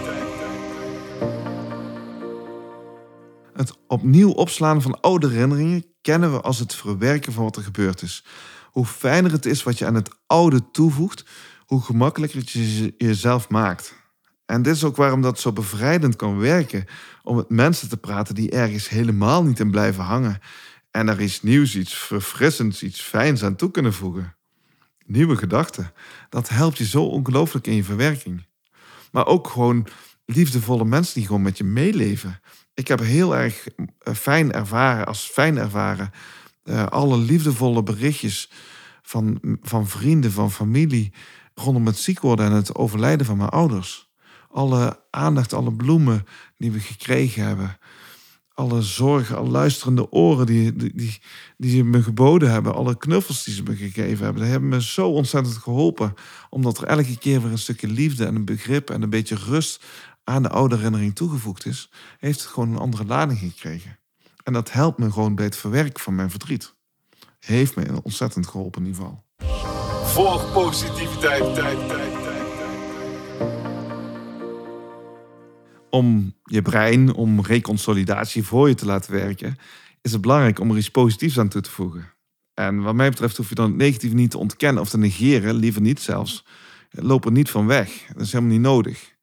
[3.55, 8.03] Het opnieuw opslaan van oude herinneringen kennen we als het verwerken van wat er gebeurd
[8.03, 8.25] is.
[8.71, 11.25] Hoe fijner het is wat je aan het oude toevoegt,
[11.67, 14.04] hoe gemakkelijker het je jezelf maakt.
[14.47, 16.85] En dit is ook waarom dat zo bevrijdend kan werken
[17.23, 20.39] om met mensen te praten die ergens helemaal niet in blijven hangen
[20.91, 24.37] en er iets nieuws, iets verfrissends, iets fijns aan toe kunnen voegen.
[25.07, 25.93] Nieuwe gedachten,
[26.29, 28.47] dat helpt je zo ongelooflijk in je verwerking.
[29.11, 29.87] Maar ook gewoon
[30.27, 32.41] liefdevolle mensen die gewoon met je meeleven
[32.75, 36.11] ik heb heel erg eh, fijn ervaren, als fijn ervaren,
[36.65, 38.51] uh, alle liefdevolle berichtjes
[39.03, 41.13] van, van vrienden, van familie
[41.55, 44.04] rondom het ziek worden en het overlijden van mijn ouders.
[44.55, 46.27] Alle aandacht, alle bloemen
[46.59, 47.79] die we gekregen hebben.
[48.53, 51.21] Alle zorgen, alle luisterende oren die, die,
[51.57, 52.75] die, ze me geboden hebben.
[52.75, 54.43] Alle knuffels die ze me gegeven hebben.
[54.43, 56.15] Die hebben me zo ontzettend geholpen.
[56.51, 59.85] Omdat er elke keer weer een stukje liefde en een begrip en een beetje rust
[60.25, 63.99] aan de oude herinnering toegevoegd is, heeft het gewoon een andere lading gekregen.
[64.43, 66.75] En dat helpt me gewoon bij het verwerken van mijn verdriet.
[67.39, 69.25] Heeft me ontzettend geholpen in ieder geval.
[70.05, 72.15] Volg positiviteit, tijd, tijd,
[75.95, 79.57] Om je brein, om reconsolidatie voor je te laten werken,
[80.03, 82.13] is het belangrijk om er iets positiefs aan toe te voegen.
[82.55, 85.55] En wat mij betreft hoef je dan het negatieve niet te ontkennen of te negeren,
[85.55, 86.45] liever niet zelfs.
[86.91, 87.91] Loop er niet van weg.
[88.13, 89.15] Dat is helemaal niet nodig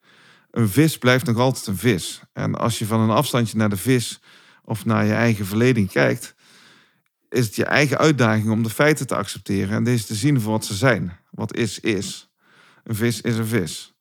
[0.52, 2.22] een vis blijft nog altijd een vis.
[2.32, 4.20] En als je van een afstandje naar de vis
[4.64, 6.34] of naar je eigen verleden kijkt,
[7.28, 10.52] is het je eigen uitdaging om de feiten te accepteren en deze te zien voor
[10.52, 11.18] wat ze zijn.
[11.30, 12.30] Wat is, is.
[12.84, 13.91] Een vis is een vis.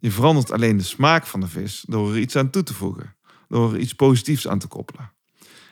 [0.00, 3.16] Je verandert alleen de smaak van de vis door er iets aan toe te voegen,
[3.48, 5.12] door er iets positiefs aan te koppelen.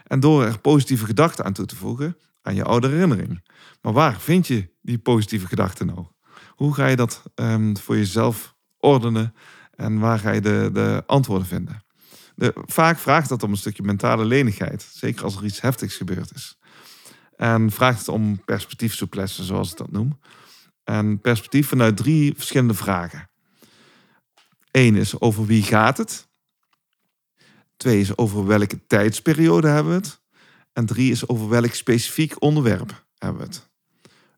[0.05, 3.49] En door er positieve gedachten aan toe te voegen aan je oude herinnering.
[3.83, 6.07] Maar waar vind je die positieve gedachten nou?
[6.51, 9.35] Hoe ga je dat um, voor jezelf ordenen
[9.71, 11.85] en waar ga je de, de antwoorden vinden?
[12.35, 14.89] De, vaak vraagt dat om een stukje mentale lenigheid.
[14.93, 16.59] Zeker als er iets heftigs gebeurd is.
[17.37, 20.19] En vraagt het om perspectiefsouplesse, zoals ik dat noem.
[20.85, 23.31] En perspectief vanuit drie verschillende vragen.
[24.77, 26.29] Eén is over wie gaat het?
[27.77, 30.21] Twee is over welke tijdsperiode hebben we het?
[30.73, 33.69] En drie is over welk specifiek onderwerp hebben we het?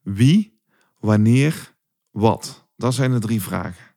[0.02, 0.60] Wie,
[0.98, 1.74] wanneer,
[2.10, 2.68] wat?
[2.76, 3.94] Dat zijn de drie vragen.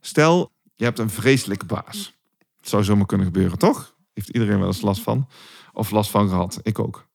[0.00, 2.18] Stel, je hebt een vreselijke baas.
[2.56, 3.96] Het zou zomaar kunnen gebeuren, toch?
[4.12, 5.28] Heeft iedereen wel eens last van?
[5.72, 6.60] Of last van gehad?
[6.62, 7.08] Ik ook.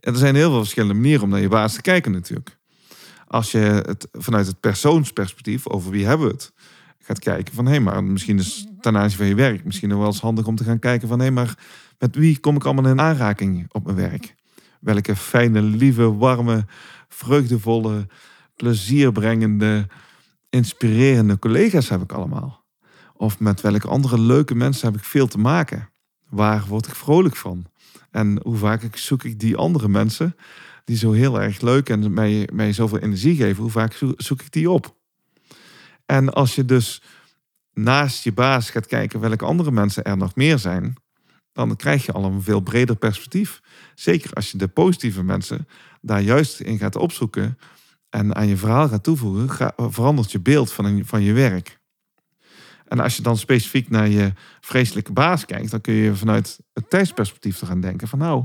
[0.00, 2.58] Er zijn heel veel verschillende manieren om naar je baas te kijken natuurlijk.
[3.26, 6.52] Als je het vanuit het persoonsperspectief, over wie hebben we het,
[7.08, 10.06] gaat kijken van hé, hey, maar misschien is ten aanzien van je werk misschien wel
[10.06, 11.58] eens handig om te gaan kijken van hé, hey, maar
[11.98, 14.34] met wie kom ik allemaal in aanraking op mijn werk?
[14.80, 16.66] Welke fijne, lieve, warme,
[17.08, 18.06] vreugdevolle,
[18.56, 19.86] plezierbrengende,
[20.50, 22.64] inspirerende collega's heb ik allemaal.
[23.16, 25.90] Of met welke andere leuke mensen heb ik veel te maken?
[26.28, 27.66] Waar word ik vrolijk van?
[28.10, 30.36] En hoe vaak zoek ik die andere mensen
[30.84, 34.52] die zo heel erg leuk en mij, mij zoveel energie geven, hoe vaak zoek ik
[34.52, 34.96] die op?
[36.10, 37.02] En als je dus
[37.72, 40.94] naast je baas gaat kijken welke andere mensen er nog meer zijn,
[41.52, 43.60] dan krijg je al een veel breder perspectief.
[43.94, 45.68] Zeker als je de positieve mensen
[46.00, 47.58] daar juist in gaat opzoeken
[48.10, 51.78] en aan je verhaal gaat toevoegen, verandert je beeld van, van je werk.
[52.84, 56.90] En als je dan specifiek naar je vreselijke baas kijkt, dan kun je vanuit het
[56.90, 58.44] tijdsperspectief gaan denken van nou,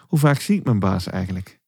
[0.00, 1.60] hoe vaak zie ik mijn baas eigenlijk?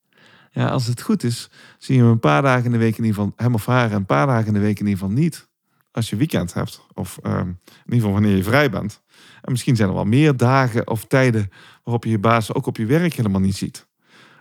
[0.55, 3.03] Ja, als het goed is, zie je hem een paar dagen in de week in
[3.03, 5.47] ieder geval, hem of haar, een paar dagen in de week in ieder geval niet.
[5.91, 9.01] Als je weekend hebt, of ehm, in ieder geval wanneer je vrij bent.
[9.41, 11.49] En misschien zijn er wel meer dagen of tijden
[11.83, 13.87] waarop je je baas ook op je werk helemaal niet ziet.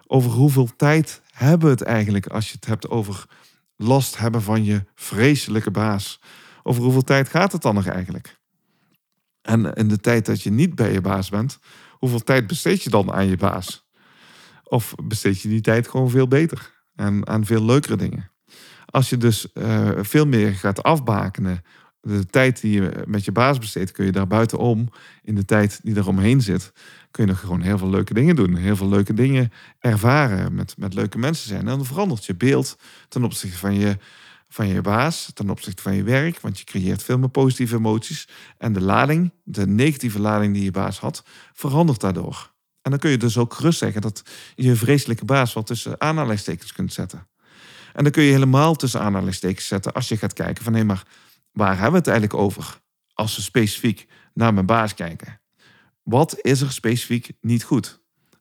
[0.07, 3.25] Over hoeveel tijd hebben we het eigenlijk als je het hebt over
[3.77, 6.21] last hebben van je vreselijke baas?
[6.63, 8.39] Over hoeveel tijd gaat het dan nog eigenlijk?
[9.43, 11.59] En in de tijd dat je niet bij je baas bent,
[11.91, 13.84] hoeveel tijd besteed je dan aan je baas?
[14.65, 18.31] Of besteed je die tijd gewoon veel beter en aan veel leukere dingen?
[18.87, 21.63] Als je dus uh, veel meer gaat afbakenen,
[22.05, 24.89] de tijd die je met je baas besteedt, kun je daar buitenom,
[25.23, 26.73] in de tijd die er omheen zit,
[27.11, 28.55] kun je nog gewoon heel veel leuke dingen doen.
[28.55, 31.61] Heel veel leuke dingen ervaren, met, met leuke mensen zijn.
[31.61, 33.97] En dan verandert je beeld ten opzichte van je,
[34.49, 38.29] van je baas, ten opzichte van je werk, want je creëert veel meer positieve emoties.
[38.59, 42.54] En de lading, de negatieve lading die je baas had, verandert daardoor.
[42.85, 44.23] En dan kun je dus ook gerust zeggen dat
[44.55, 47.29] je een vreselijke baas wat tussen aanhalingstekens kunt zetten.
[47.93, 51.07] En dan kun je helemaal tussen aanhalingstekens zetten als je gaat kijken van hé, maar
[51.53, 52.81] waar hebben we het eigenlijk over?
[53.15, 55.41] Als we specifiek naar mijn baas kijken.
[56.03, 58.01] Wat is er specifiek niet goed?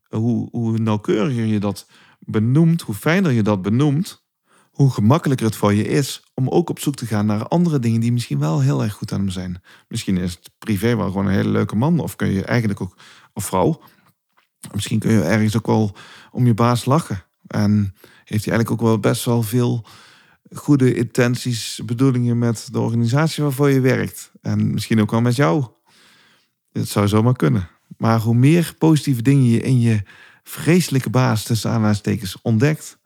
[0.09, 1.87] Hoe, hoe nauwkeuriger je dat
[2.19, 4.25] benoemt, hoe fijner je dat benoemt,
[4.71, 7.99] hoe gemakkelijker het voor je is om ook op zoek te gaan naar andere dingen
[7.99, 9.61] die misschien wel heel erg goed aan hem zijn.
[9.87, 12.97] Misschien is het privé wel gewoon een hele leuke man, of kun je eigenlijk ook,
[13.33, 13.81] of vrouw,
[14.71, 15.95] misschien kun je ergens ook wel
[16.31, 17.23] om je baas lachen.
[17.47, 19.85] En heeft hij eigenlijk ook wel best wel veel
[20.51, 24.31] goede intenties, bedoelingen met de organisatie waarvoor je werkt.
[24.41, 25.65] En misschien ook wel met jou.
[26.71, 27.69] Het zou zomaar kunnen.
[27.97, 30.01] Maar hoe meer positieve dingen je in je
[30.43, 32.97] vreselijke baas tussen aanhalingstekens ontdekt,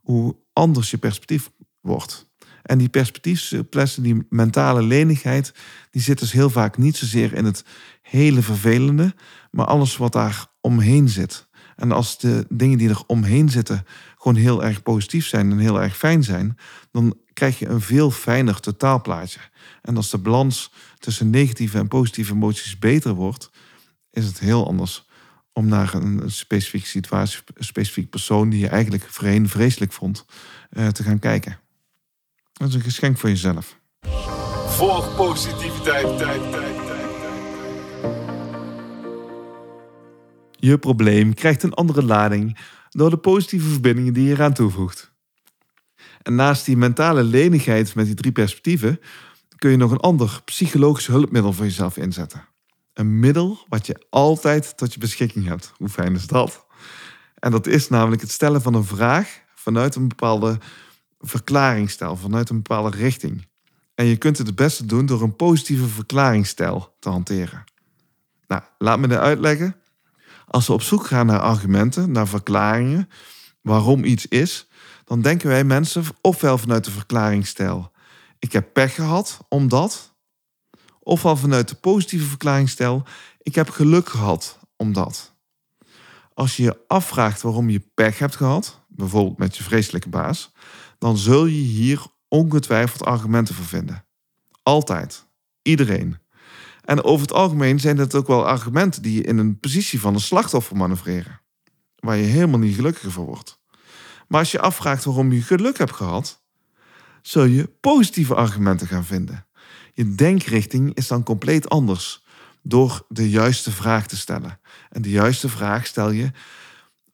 [0.00, 1.50] hoe anders je perspectief
[1.80, 2.28] wordt.
[2.64, 5.54] En die perspectiefsplessen, die mentale lenigheid,
[5.90, 7.64] die zit dus heel vaak niet zozeer in het
[8.02, 9.14] hele vervelende,
[9.50, 11.46] maar alles wat daar omheen zit.
[11.76, 13.86] En als de dingen die er omheen zitten
[14.18, 16.56] gewoon heel erg positief zijn en heel erg fijn zijn,
[16.92, 19.40] dan krijg je een veel fijner totaalplaatje.
[19.82, 23.50] En als de balans tussen negatieve en positieve emoties beter wordt,
[24.10, 25.06] is het heel anders
[25.52, 30.24] om naar een specifieke situatie, een specifiek persoon die je eigenlijk voorheen vreselijk vond,
[30.70, 31.58] eh, te gaan kijken.
[32.54, 33.80] Dat is een geschenk voor jezelf.
[34.66, 36.74] Volg positiviteit, tijd, tijd.
[40.50, 42.58] Je probleem krijgt een andere lading
[42.90, 45.12] door de positieve verbindingen die je eraan toevoegt.
[46.22, 49.00] En naast die mentale lenigheid met die drie perspectieven
[49.56, 52.44] kun je nog een ander psychologisch hulpmiddel voor jezelf inzetten.
[52.92, 55.72] Een middel wat je altijd tot je beschikking hebt.
[55.76, 56.66] Hoe fijn is dat?
[57.38, 60.58] En dat is namelijk het stellen van een vraag vanuit een bepaalde
[61.24, 63.46] verklaringsstijl, vanuit een bepaalde richting.
[63.94, 67.64] En je kunt het het beste doen door een positieve verklaringsstijl te hanteren.
[68.46, 69.76] Nou, laat me dat uitleggen.
[70.46, 73.08] Als we op zoek gaan naar argumenten, naar verklaringen,
[73.60, 74.68] waarom iets is,
[75.04, 77.92] dan denken wij mensen ofwel vanuit de verklaringsstijl:
[78.38, 80.14] ik heb pech gehad omdat,
[81.00, 83.02] ofwel vanuit de positieve verklaringsstijl:
[83.42, 85.32] ik heb geluk gehad omdat.
[86.34, 90.52] Als je je afvraagt waarom je pech hebt gehad, bijvoorbeeld met je vreselijke baas,
[91.04, 94.04] dan zul je hier ongetwijfeld argumenten voor vinden.
[94.62, 95.26] Altijd.
[95.62, 96.18] Iedereen.
[96.84, 100.14] En over het algemeen zijn dat ook wel argumenten die je in een positie van
[100.14, 101.40] een slachtoffer manoeuvreren.
[101.96, 103.60] Waar je helemaal niet gelukkiger van wordt.
[104.28, 106.42] Maar als je afvraagt waarom je geluk hebt gehad,
[107.22, 109.46] zul je positieve argumenten gaan vinden.
[109.92, 112.24] Je denkrichting is dan compleet anders
[112.62, 114.60] door de juiste vraag te stellen.
[114.90, 116.30] En de juiste vraag stel je: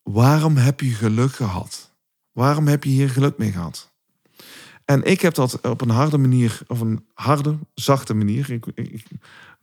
[0.03, 1.90] waarom heb je geluk gehad?
[2.33, 3.91] Waarom heb je hier geluk mee gehad?
[4.85, 8.65] En ik heb dat op een harde manier, of een harde, zachte manier, ik,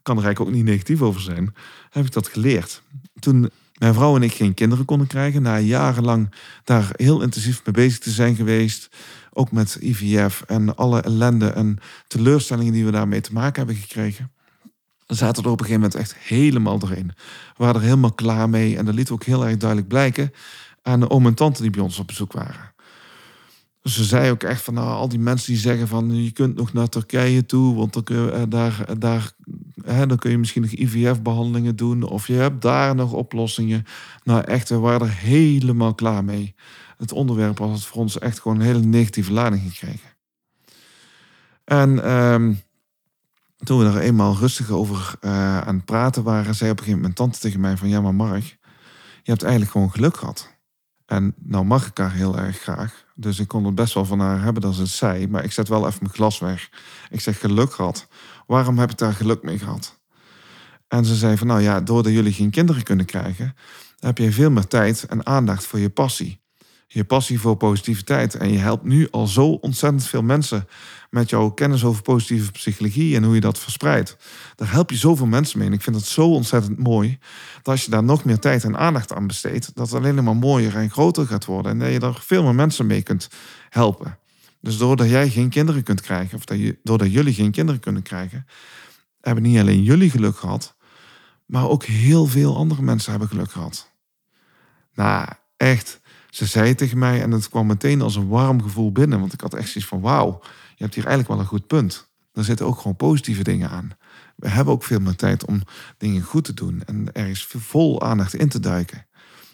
[0.02, 1.54] kan er eigenlijk ook niet negatief over zijn,
[1.90, 2.82] heb ik dat geleerd.
[3.18, 7.74] Toen mijn vrouw en ik geen kinderen konden krijgen, na jarenlang daar heel intensief mee
[7.74, 8.88] bezig te zijn geweest,
[9.32, 14.32] ook met IVF en alle ellende en teleurstellingen die we daarmee te maken hebben gekregen,
[15.06, 17.12] zaten er op een gegeven moment echt helemaal doorheen.
[17.16, 20.32] We waren er helemaal klaar mee en dat liet ook heel erg duidelijk blijken
[20.82, 22.72] aan de oom en tante die bij ons op bezoek waren.
[23.82, 26.72] Ze zei ook echt van nou, al die mensen die zeggen van je kunt nog
[26.72, 29.32] naar Turkije toe, want dan kun je, eh, daar, eh, daar,
[29.84, 32.02] hè, dan kun je misschien nog IVF-behandelingen doen.
[32.02, 33.84] Of je hebt daar nog oplossingen.
[34.24, 36.54] Nou echt, we waren er helemaal klaar mee.
[36.96, 40.16] Het onderwerp was voor ons echt gewoon een hele negatieve lading gekregen.
[41.64, 42.54] En ehm,
[43.56, 47.00] toen we er eenmaal rustig over uh, aan het praten waren, zei op een gegeven
[47.00, 48.44] moment tante tegen mij van ja maar Mark,
[49.22, 50.57] je hebt eigenlijk gewoon geluk gehad.
[51.08, 53.04] En nou mag ik haar heel erg graag.
[53.14, 55.28] Dus ik kon het best wel van haar hebben dat ze het zei.
[55.28, 56.70] Maar ik zet wel even mijn glas weg.
[57.10, 58.08] Ik zeg geluk gehad.
[58.46, 60.00] Waarom heb ik daar geluk mee gehad?
[60.88, 63.56] En ze zei van nou ja, doordat jullie geen kinderen kunnen krijgen,
[63.98, 66.40] heb je veel meer tijd en aandacht voor je passie
[66.90, 68.34] je passie voor positiviteit.
[68.34, 70.68] En je helpt nu al zo ontzettend veel mensen
[71.10, 74.16] met jouw kennis over positieve psychologie en hoe je dat verspreidt.
[74.54, 75.68] Daar help je zoveel mensen mee.
[75.68, 77.18] En ik vind het zo ontzettend mooi
[77.56, 80.36] dat als je daar nog meer tijd en aandacht aan besteedt, dat het alleen maar
[80.36, 81.72] mooier en groter gaat worden.
[81.72, 83.28] En dat je daar veel meer mensen mee kunt
[83.68, 84.18] helpen.
[84.60, 88.46] Dus doordat jij geen kinderen kunt krijgen, of dat doordat jullie geen kinderen kunnen krijgen,
[89.20, 90.76] hebben niet alleen jullie geluk gehad,
[91.46, 93.90] maar ook heel veel andere mensen hebben geluk gehad.
[94.94, 96.00] Nou, echt
[96.30, 99.20] ze zei tegen mij en het kwam meteen als een warm gevoel binnen.
[99.20, 100.38] Want ik had echt zoiets van, wauw,
[100.76, 102.10] je hebt hier eigenlijk wel een goed punt.
[102.32, 103.90] Er zitten ook gewoon positieve dingen aan.
[104.36, 105.62] We hebben ook veel meer tijd om
[105.96, 109.06] dingen goed te doen en ergens vol aandacht in te duiken.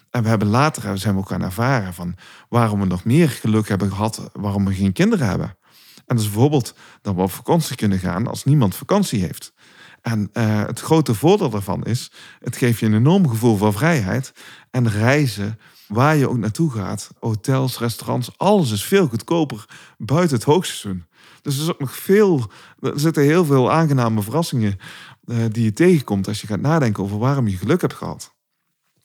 [0.09, 2.15] En we hebben later zijn we ook gaan ervaren van
[2.49, 5.57] waarom we nog meer geluk hebben gehad, waarom we geen kinderen hebben.
[6.05, 9.53] En is bijvoorbeeld dat we op vakantie kunnen gaan als niemand vakantie heeft.
[10.01, 14.31] En uh, het grote voordeel daarvan is, het geeft je een enorm gevoel van vrijheid.
[14.71, 19.65] En reizen waar je ook naartoe gaat, hotels, restaurants, alles is veel goedkoper
[19.97, 21.05] buiten het hoogseizoen.
[21.41, 24.77] Dus er, is ook nog veel, er zitten heel veel aangename verrassingen
[25.25, 28.33] uh, die je tegenkomt als je gaat nadenken over waarom je geluk hebt gehad.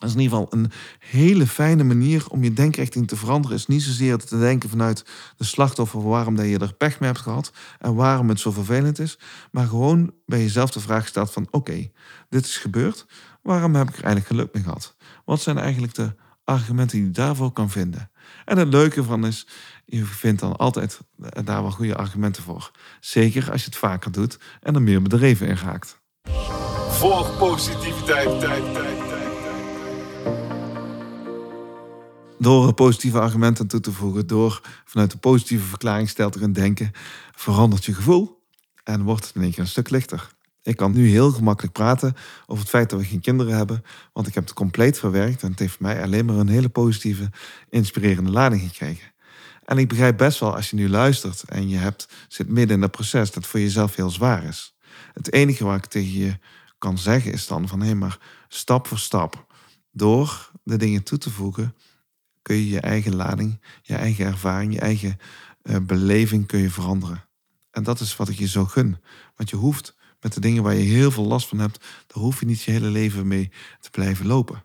[0.01, 3.57] Dat is in ieder geval een hele fijne manier om je denkrichting te veranderen.
[3.57, 5.05] Is niet zozeer te denken vanuit
[5.37, 8.99] de slachtoffer waarom dat je er pech mee hebt gehad en waarom het zo vervelend
[8.99, 9.19] is.
[9.51, 11.91] Maar gewoon bij jezelf de vraag stelt van oké,
[12.29, 13.07] dit is gebeurd.
[13.43, 14.97] Waarom heb ik er eigenlijk geluk mee gehad?
[15.25, 16.15] Wat zijn eigenlijk de
[16.51, 18.11] argumenten die je daarvoor kan vinden.
[18.45, 19.47] En het leuke van is,
[19.85, 21.01] je vindt dan altijd
[21.45, 22.71] daar wel goede argumenten voor.
[23.01, 26.01] Zeker als je het vaker doet en er meer bedreven in raakt.
[26.89, 28.99] Volg positiviteit, tijd, tijd,
[32.39, 36.93] Door positieve argumenten toe te voegen, door vanuit de positieve verklaring te denken,
[37.35, 38.43] verandert je gevoel
[38.85, 40.31] en wordt het in één keer een stuk lichter.
[40.63, 42.15] Ik kan nu heel gemakkelijk praten
[42.47, 45.51] over het feit dat we geen kinderen hebben, want ik heb het compleet verwerkt en
[45.51, 47.31] het heeft mij alleen maar een hele positieve,
[47.69, 49.13] inspirerende lading gekregen.
[49.65, 52.81] En ik begrijp best wel als je nu luistert en je hebt, zit midden in
[52.81, 54.77] dat proces, dat voor jezelf heel zwaar is.
[55.13, 56.39] Het enige wat ik tegen je
[56.79, 59.47] kan zeggen is dan van hé, maar stap voor stap,
[59.93, 61.77] door de dingen toe te voegen,
[62.43, 65.19] kun je je eigen lading, je eigen ervaring, je eigen
[65.63, 67.25] uh, beleving kun je veranderen.
[67.71, 68.99] En dat is wat ik je zo gun.
[69.37, 72.41] Want je hoeft met de dingen waar je heel veel last van hebt, daar hoef
[72.41, 73.51] je niet je hele leven mee
[73.81, 74.63] te blijven lopen.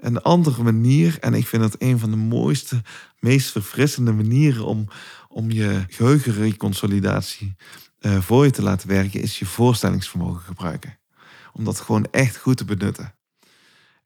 [0.00, 2.82] Een andere manier, en ik vind het een van de mooiste,
[3.18, 4.88] meest verfrissende manieren om,
[5.28, 7.56] om je geheugenreconsolidatie
[8.00, 10.98] uh, voor je te laten werken, is je voorstellingsvermogen gebruiken.
[11.52, 13.14] Om dat gewoon echt goed te benutten.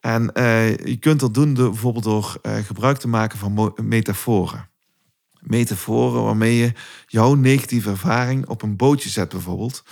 [0.01, 4.68] En uh, je kunt dat doen door, bijvoorbeeld door uh, gebruik te maken van metaforen.
[5.47, 6.72] Metaforen waarmee je
[7.07, 9.84] jouw negatieve ervaring op een bootje zet bijvoorbeeld.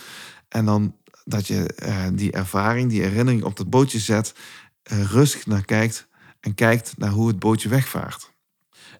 [0.48, 4.34] En dan dat je uh, die ervaring, die herinnering op dat bootje zet,
[4.92, 6.06] uh, rustig naar kijkt
[6.40, 8.32] en kijkt naar hoe het bootje wegvaart.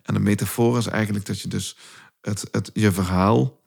[0.03, 1.77] En een metafoor is eigenlijk dat je dus
[2.21, 3.63] het, het, je verhaal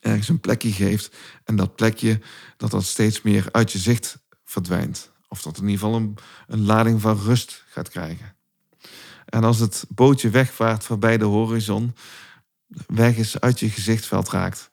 [0.00, 2.20] ergens een plekje geeft en dat plekje
[2.56, 5.10] dat dat steeds meer uit je zicht verdwijnt.
[5.28, 8.35] Of dat in ieder geval een, een lading van rust gaat krijgen.
[9.26, 11.94] En als het bootje wegvaart voorbij de horizon,
[12.86, 14.70] weg is uit je gezichtsveld raakt,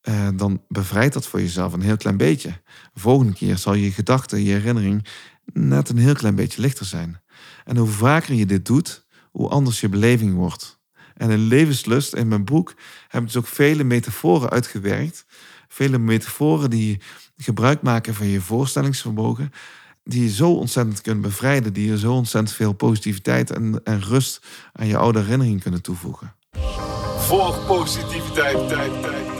[0.00, 2.60] eh, dan bevrijdt dat voor jezelf een heel klein beetje.
[2.92, 5.06] De volgende keer zal je gedachte, je herinnering
[5.52, 7.20] net een heel klein beetje lichter zijn.
[7.64, 10.82] En hoe vaker je dit doet, hoe anders je beleving wordt.
[11.14, 12.74] En in Levenslust, in mijn boek,
[13.08, 15.26] heb ik dus ook vele metaforen uitgewerkt.
[15.68, 17.00] Vele metaforen die
[17.36, 19.52] gebruik maken van je voorstellingsvermogen
[20.04, 24.40] die je zo ontzettend kunnen bevrijden, die je zo ontzettend veel positiviteit en, en rust
[24.72, 26.34] aan je oude herinnering kunnen toevoegen.
[27.18, 29.33] Volg positiviteit, tijd, tijd.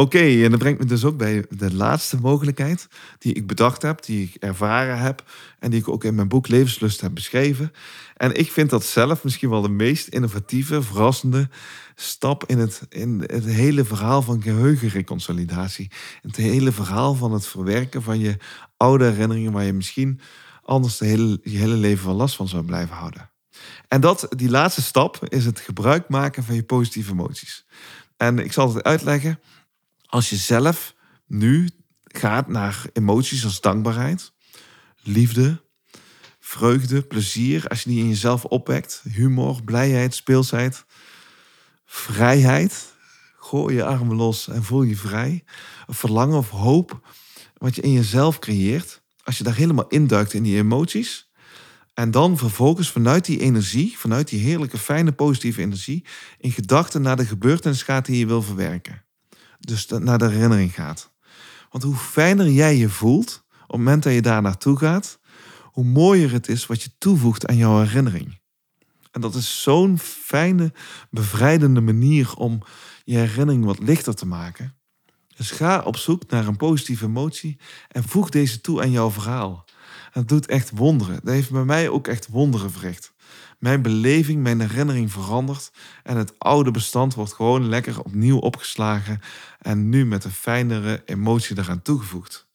[0.00, 2.88] Oké, en dat brengt me dus ook bij de laatste mogelijkheid
[3.18, 5.24] die ik bedacht heb, die ik ervaren heb
[5.58, 7.72] en die ik ook in mijn boek Levenslust heb beschreven.
[8.16, 11.48] En ik vind dat zelf misschien wel de meest innovatieve, verrassende
[11.94, 15.90] stap in het, in het hele verhaal van geheugenreconsolidatie.
[16.22, 18.36] Het hele verhaal van het verwerken van je
[18.76, 20.20] oude herinneringen waar je misschien
[20.62, 23.30] anders de hele, je hele leven wel last van zou blijven houden.
[23.88, 27.66] En dat, die laatste stap is het gebruik maken van je positieve emoties.
[28.16, 29.38] En ik zal het uitleggen.
[30.10, 30.94] Als je zelf
[31.26, 31.68] nu
[32.04, 34.32] gaat naar emoties als dankbaarheid,
[35.02, 35.62] liefde,
[36.40, 40.84] vreugde, plezier, als je die in jezelf opwekt, humor, blijheid, speelsheid,
[41.84, 42.92] vrijheid,
[43.36, 45.44] gooi je armen los en voel je vrij,
[45.86, 47.08] verlangen of hoop,
[47.56, 51.30] wat je in jezelf creëert, als je daar helemaal induikt in die emoties,
[51.94, 56.04] en dan vervolgens vanuit die energie, vanuit die heerlijke, fijne, positieve energie,
[56.38, 59.04] in gedachten naar de gebeurtenis gaat die je wil verwerken.
[59.60, 61.12] Dus naar de herinnering gaat.
[61.70, 65.18] Want hoe fijner jij je voelt op het moment dat je daar naartoe gaat,
[65.62, 68.40] hoe mooier het is wat je toevoegt aan jouw herinnering.
[69.10, 70.72] En dat is zo'n fijne,
[71.10, 72.62] bevrijdende manier om
[73.04, 74.74] je herinnering wat lichter te maken.
[75.36, 77.58] Dus ga op zoek naar een positieve emotie
[77.88, 79.64] en voeg deze toe aan jouw verhaal.
[80.10, 81.20] Het doet echt wonderen.
[81.24, 83.12] Dat heeft bij mij ook echt wonderen verricht.
[83.60, 89.20] Mijn beleving, mijn herinnering verandert en het oude bestand wordt gewoon lekker opnieuw opgeslagen
[89.58, 92.48] en nu met een fijnere emotie eraan toegevoegd.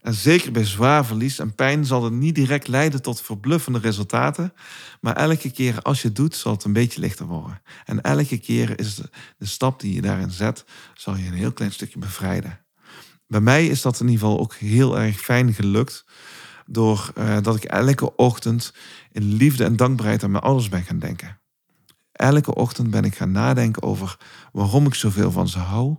[0.00, 4.52] En zeker bij zwaar verlies en pijn zal het niet direct leiden tot verbluffende resultaten,
[5.00, 7.62] maar elke keer als je het doet, zal het een beetje lichter worden.
[7.84, 10.64] En elke keer is de, de stap die je daarin zet,
[10.94, 12.60] zal je een heel klein stukje bevrijden.
[13.26, 16.04] Bij mij is dat in ieder geval ook heel erg fijn gelukt
[16.66, 18.72] door uh, dat ik elke ochtend
[19.12, 21.38] in liefde en dankbaarheid aan mijn ouders ben gaan denken.
[22.12, 24.16] Elke ochtend ben ik gaan nadenken over
[24.52, 25.96] waarom ik zoveel van ze hou,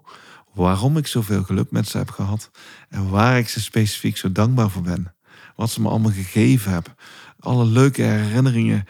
[0.54, 2.52] waarom ik zoveel geluk met ze heb gehad
[2.90, 5.16] en waar ik ze specifiek zo dankbaar voor ben.
[5.56, 6.96] Wat ze me allemaal gegeven hebben.
[7.40, 8.86] Alle leuke herinneringen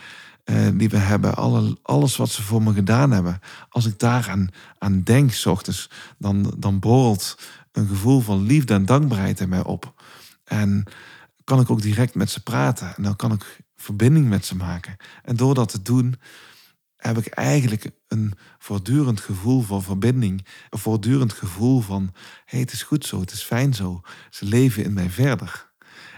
[0.45, 3.39] uh, die we hebben, alle, alles wat ze voor me gedaan hebben.
[3.69, 7.37] Als ik daar aan, aan denk, s ochtends, dan, dan borrelt
[7.71, 9.93] een gevoel van liefde en dankbaarheid in mij op.
[10.43, 10.83] En
[11.47, 12.95] kan ik ook direct met ze praten.
[12.95, 14.95] En dan kan ik verbinding met ze maken.
[15.23, 16.15] En door dat te doen,
[16.97, 20.45] heb ik eigenlijk een voortdurend gevoel van verbinding.
[20.69, 22.13] Een voortdurend gevoel van,
[22.45, 24.01] hey, het is goed zo, het is fijn zo.
[24.29, 25.71] Ze leven in mij verder.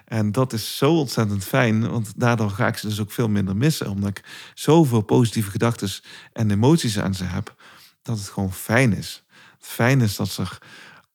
[0.05, 3.55] En dat is zo ontzettend fijn, want daardoor ga ik ze dus ook veel minder
[3.55, 3.89] missen.
[3.89, 4.23] Omdat ik
[4.53, 5.89] zoveel positieve gedachten
[6.33, 7.55] en emoties aan ze heb,
[8.01, 9.23] dat het gewoon fijn is.
[9.57, 10.57] Het fijn is dat ze er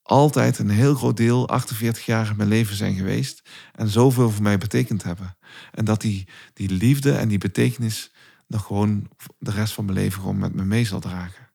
[0.05, 4.43] altijd een heel groot deel, 48 jaar in mijn leven zijn geweest en zoveel voor
[4.43, 5.37] mij betekend hebben.
[5.71, 8.11] En dat die, die liefde en die betekenis
[8.47, 11.49] nog gewoon de rest van mijn leven gewoon met me mee zal dragen.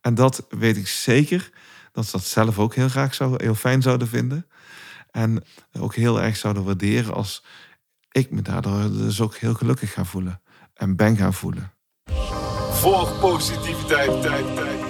[0.00, 1.50] En dat weet ik zeker,
[1.92, 4.46] dat ze dat zelf ook heel graag zou, heel fijn zouden vinden.
[5.10, 7.44] En ook heel erg zouden waarderen als
[8.10, 10.42] ik me daardoor dus ook heel gelukkig ga voelen
[10.74, 11.72] en ben gaan voelen.
[12.70, 14.81] Volg positiviteit, tijd, tijd.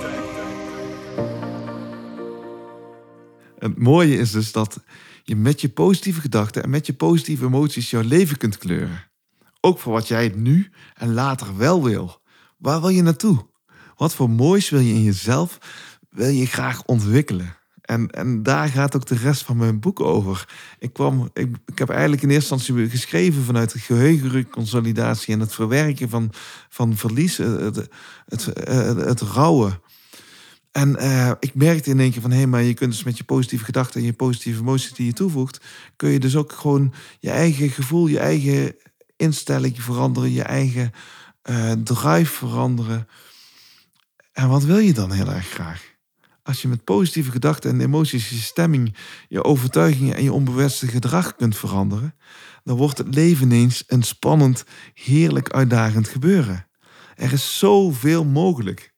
[3.63, 4.81] Het mooie is dus dat
[5.23, 9.11] je met je positieve gedachten en met je positieve emoties jouw leven kunt kleuren.
[9.61, 12.21] Ook voor wat jij nu en later wel wil.
[12.59, 13.47] Waar wil je naartoe?
[13.97, 15.59] Wat voor moois wil je in jezelf,
[16.11, 17.57] wil je graag ontwikkelen?
[17.81, 20.49] En, en daar gaat ook de rest van mijn boek over.
[20.79, 25.55] Ik, kwam, ik, ik heb eigenlijk in eerste instantie geschreven vanuit het geheugenconsolidatie en het
[25.55, 26.31] verwerken van,
[26.69, 27.89] van verlies, het, het,
[28.27, 29.81] het, het, het rouwen.
[30.73, 33.19] En uh, ik merkte in één keer van, hé, hey, maar je kunt dus met
[33.19, 35.61] je positieve gedachten en je positieve emoties die je toevoegt,
[35.97, 38.77] kun je dus ook gewoon je eigen gevoel, je eigen
[39.17, 40.93] instelling veranderen, je eigen
[41.51, 43.09] uh, drive veranderen.
[44.33, 45.91] En wat wil je dan heel erg graag?
[46.43, 48.97] Als je met positieve gedachten en emoties je stemming,
[49.29, 52.15] je overtuigingen en je onbewuste gedrag kunt veranderen,
[52.65, 54.65] dan wordt het leven ineens een spannend,
[54.95, 56.67] heerlijk uitdagend gebeuren.
[57.15, 58.92] Er is zoveel mogelijk.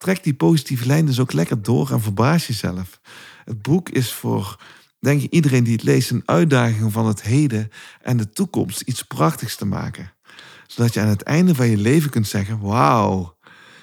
[0.00, 3.00] Trek die positieve lijn dus ook lekker door en verbaas jezelf.
[3.44, 4.62] Het boek is voor,
[4.98, 7.70] denk ik, iedereen die het leest, een uitdaging van het heden
[8.02, 10.12] en de toekomst iets prachtigs te maken.
[10.66, 13.36] Zodat je aan het einde van je leven kunt zeggen: Wauw,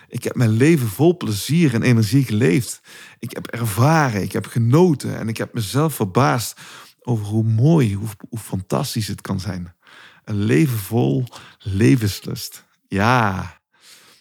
[0.07, 2.81] ik heb mijn leven vol plezier en energie geleefd.
[3.19, 6.59] Ik heb ervaren, ik heb genoten en ik heb mezelf verbaasd
[6.99, 9.75] over hoe mooi, hoe, hoe fantastisch het kan zijn.
[10.23, 11.23] Een leven vol
[11.59, 12.65] levenslust.
[12.87, 13.55] Ja.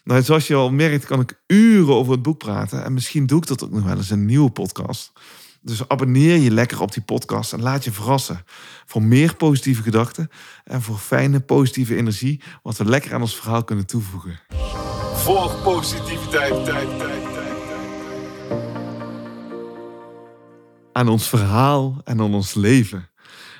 [0.07, 2.83] Nou, zoals je al merkt, kan ik uren over het boek praten.
[2.83, 5.11] En misschien doe ik dat ook nog wel eens in een nieuwe podcast.
[5.61, 8.43] Dus abonneer je lekker op die podcast en laat je verrassen.
[8.85, 10.29] Voor meer positieve gedachten
[10.63, 14.39] en voor fijne positieve energie, wat we lekker aan ons verhaal kunnen toevoegen.
[15.13, 17.53] Volg positiviteit, tijd, tijd, tijd.
[20.91, 23.09] Aan ons verhaal en aan ons leven.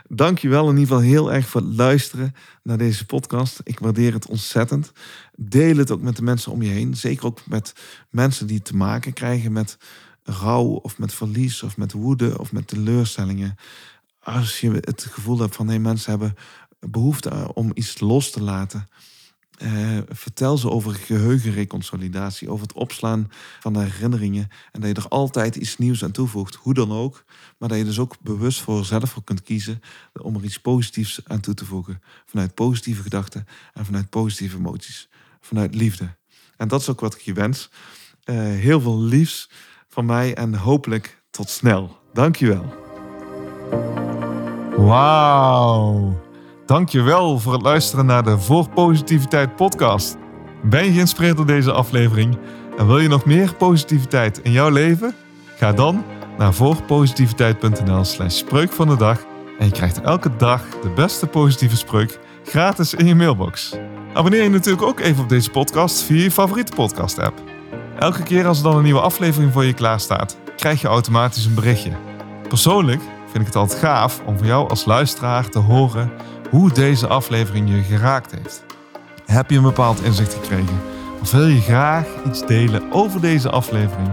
[0.10, 3.60] Dankjewel in ieder geval heel erg voor het luisteren naar deze podcast.
[3.64, 4.92] Ik waardeer het ontzettend.
[5.40, 6.96] Deel het ook met de mensen om je heen.
[6.96, 7.74] Zeker ook met
[8.10, 9.78] mensen die te maken krijgen met
[10.24, 13.56] rouw of met verlies of met woede of met teleurstellingen.
[14.20, 16.36] Als je het gevoel hebt van hey, mensen hebben
[16.80, 18.88] behoefte om iets los te laten.
[19.58, 24.48] Eh, vertel ze over geheugenreconsolidatie, over het opslaan van de herinneringen.
[24.72, 27.24] En dat je er altijd iets nieuws aan toevoegt, hoe dan ook.
[27.58, 29.82] Maar dat je dus ook bewust voor voor kunt kiezen
[30.22, 32.02] om er iets positiefs aan toe te voegen.
[32.26, 35.10] Vanuit positieve gedachten en vanuit positieve emoties.
[35.42, 36.16] Vanuit liefde.
[36.58, 37.70] En dat is ook wat ik je wens.
[38.24, 39.50] Eh, heel veel liefs
[39.88, 41.98] van mij en hopelijk tot snel.
[42.14, 42.74] Dankjewel.
[44.78, 46.22] Wauw.
[46.66, 50.18] Dankjewel voor het luisteren naar de Voor Positiviteit podcast.
[50.64, 52.38] Ben je geïnspireerd door deze aflevering
[52.78, 55.16] en wil je nog meer positiviteit in jouw leven?
[55.58, 56.04] Ga dan
[56.38, 59.26] naar voorpositiviteit.nl slash spreuk van de dag
[59.60, 63.76] en je krijgt elke dag de beste positieve spreuk gratis in je mailbox.
[64.18, 67.42] Abonneer je natuurlijk ook even op deze podcast via je favoriete podcast app.
[68.00, 71.46] Elke keer als er dan een nieuwe aflevering voor je klaar staat, krijg je automatisch
[71.46, 71.92] een berichtje.
[72.48, 76.12] Persoonlijk vind ik het altijd gaaf om van jou als luisteraar te horen
[76.50, 78.66] hoe deze aflevering je geraakt heeft.
[79.26, 80.82] Heb je een bepaald inzicht gekregen?
[81.22, 84.10] Of wil je graag iets delen over deze aflevering?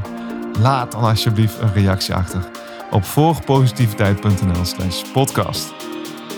[0.59, 2.48] Laat dan alsjeblieft een reactie achter
[2.90, 5.72] op voorpositiviteit.nl slash podcast.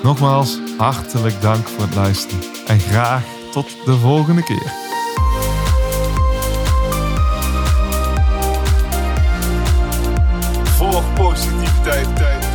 [0.02, 4.72] Nogmaals, hartelijk dank voor het luisteren en graag tot de volgende keer.
[10.64, 12.45] Voor positiviteit.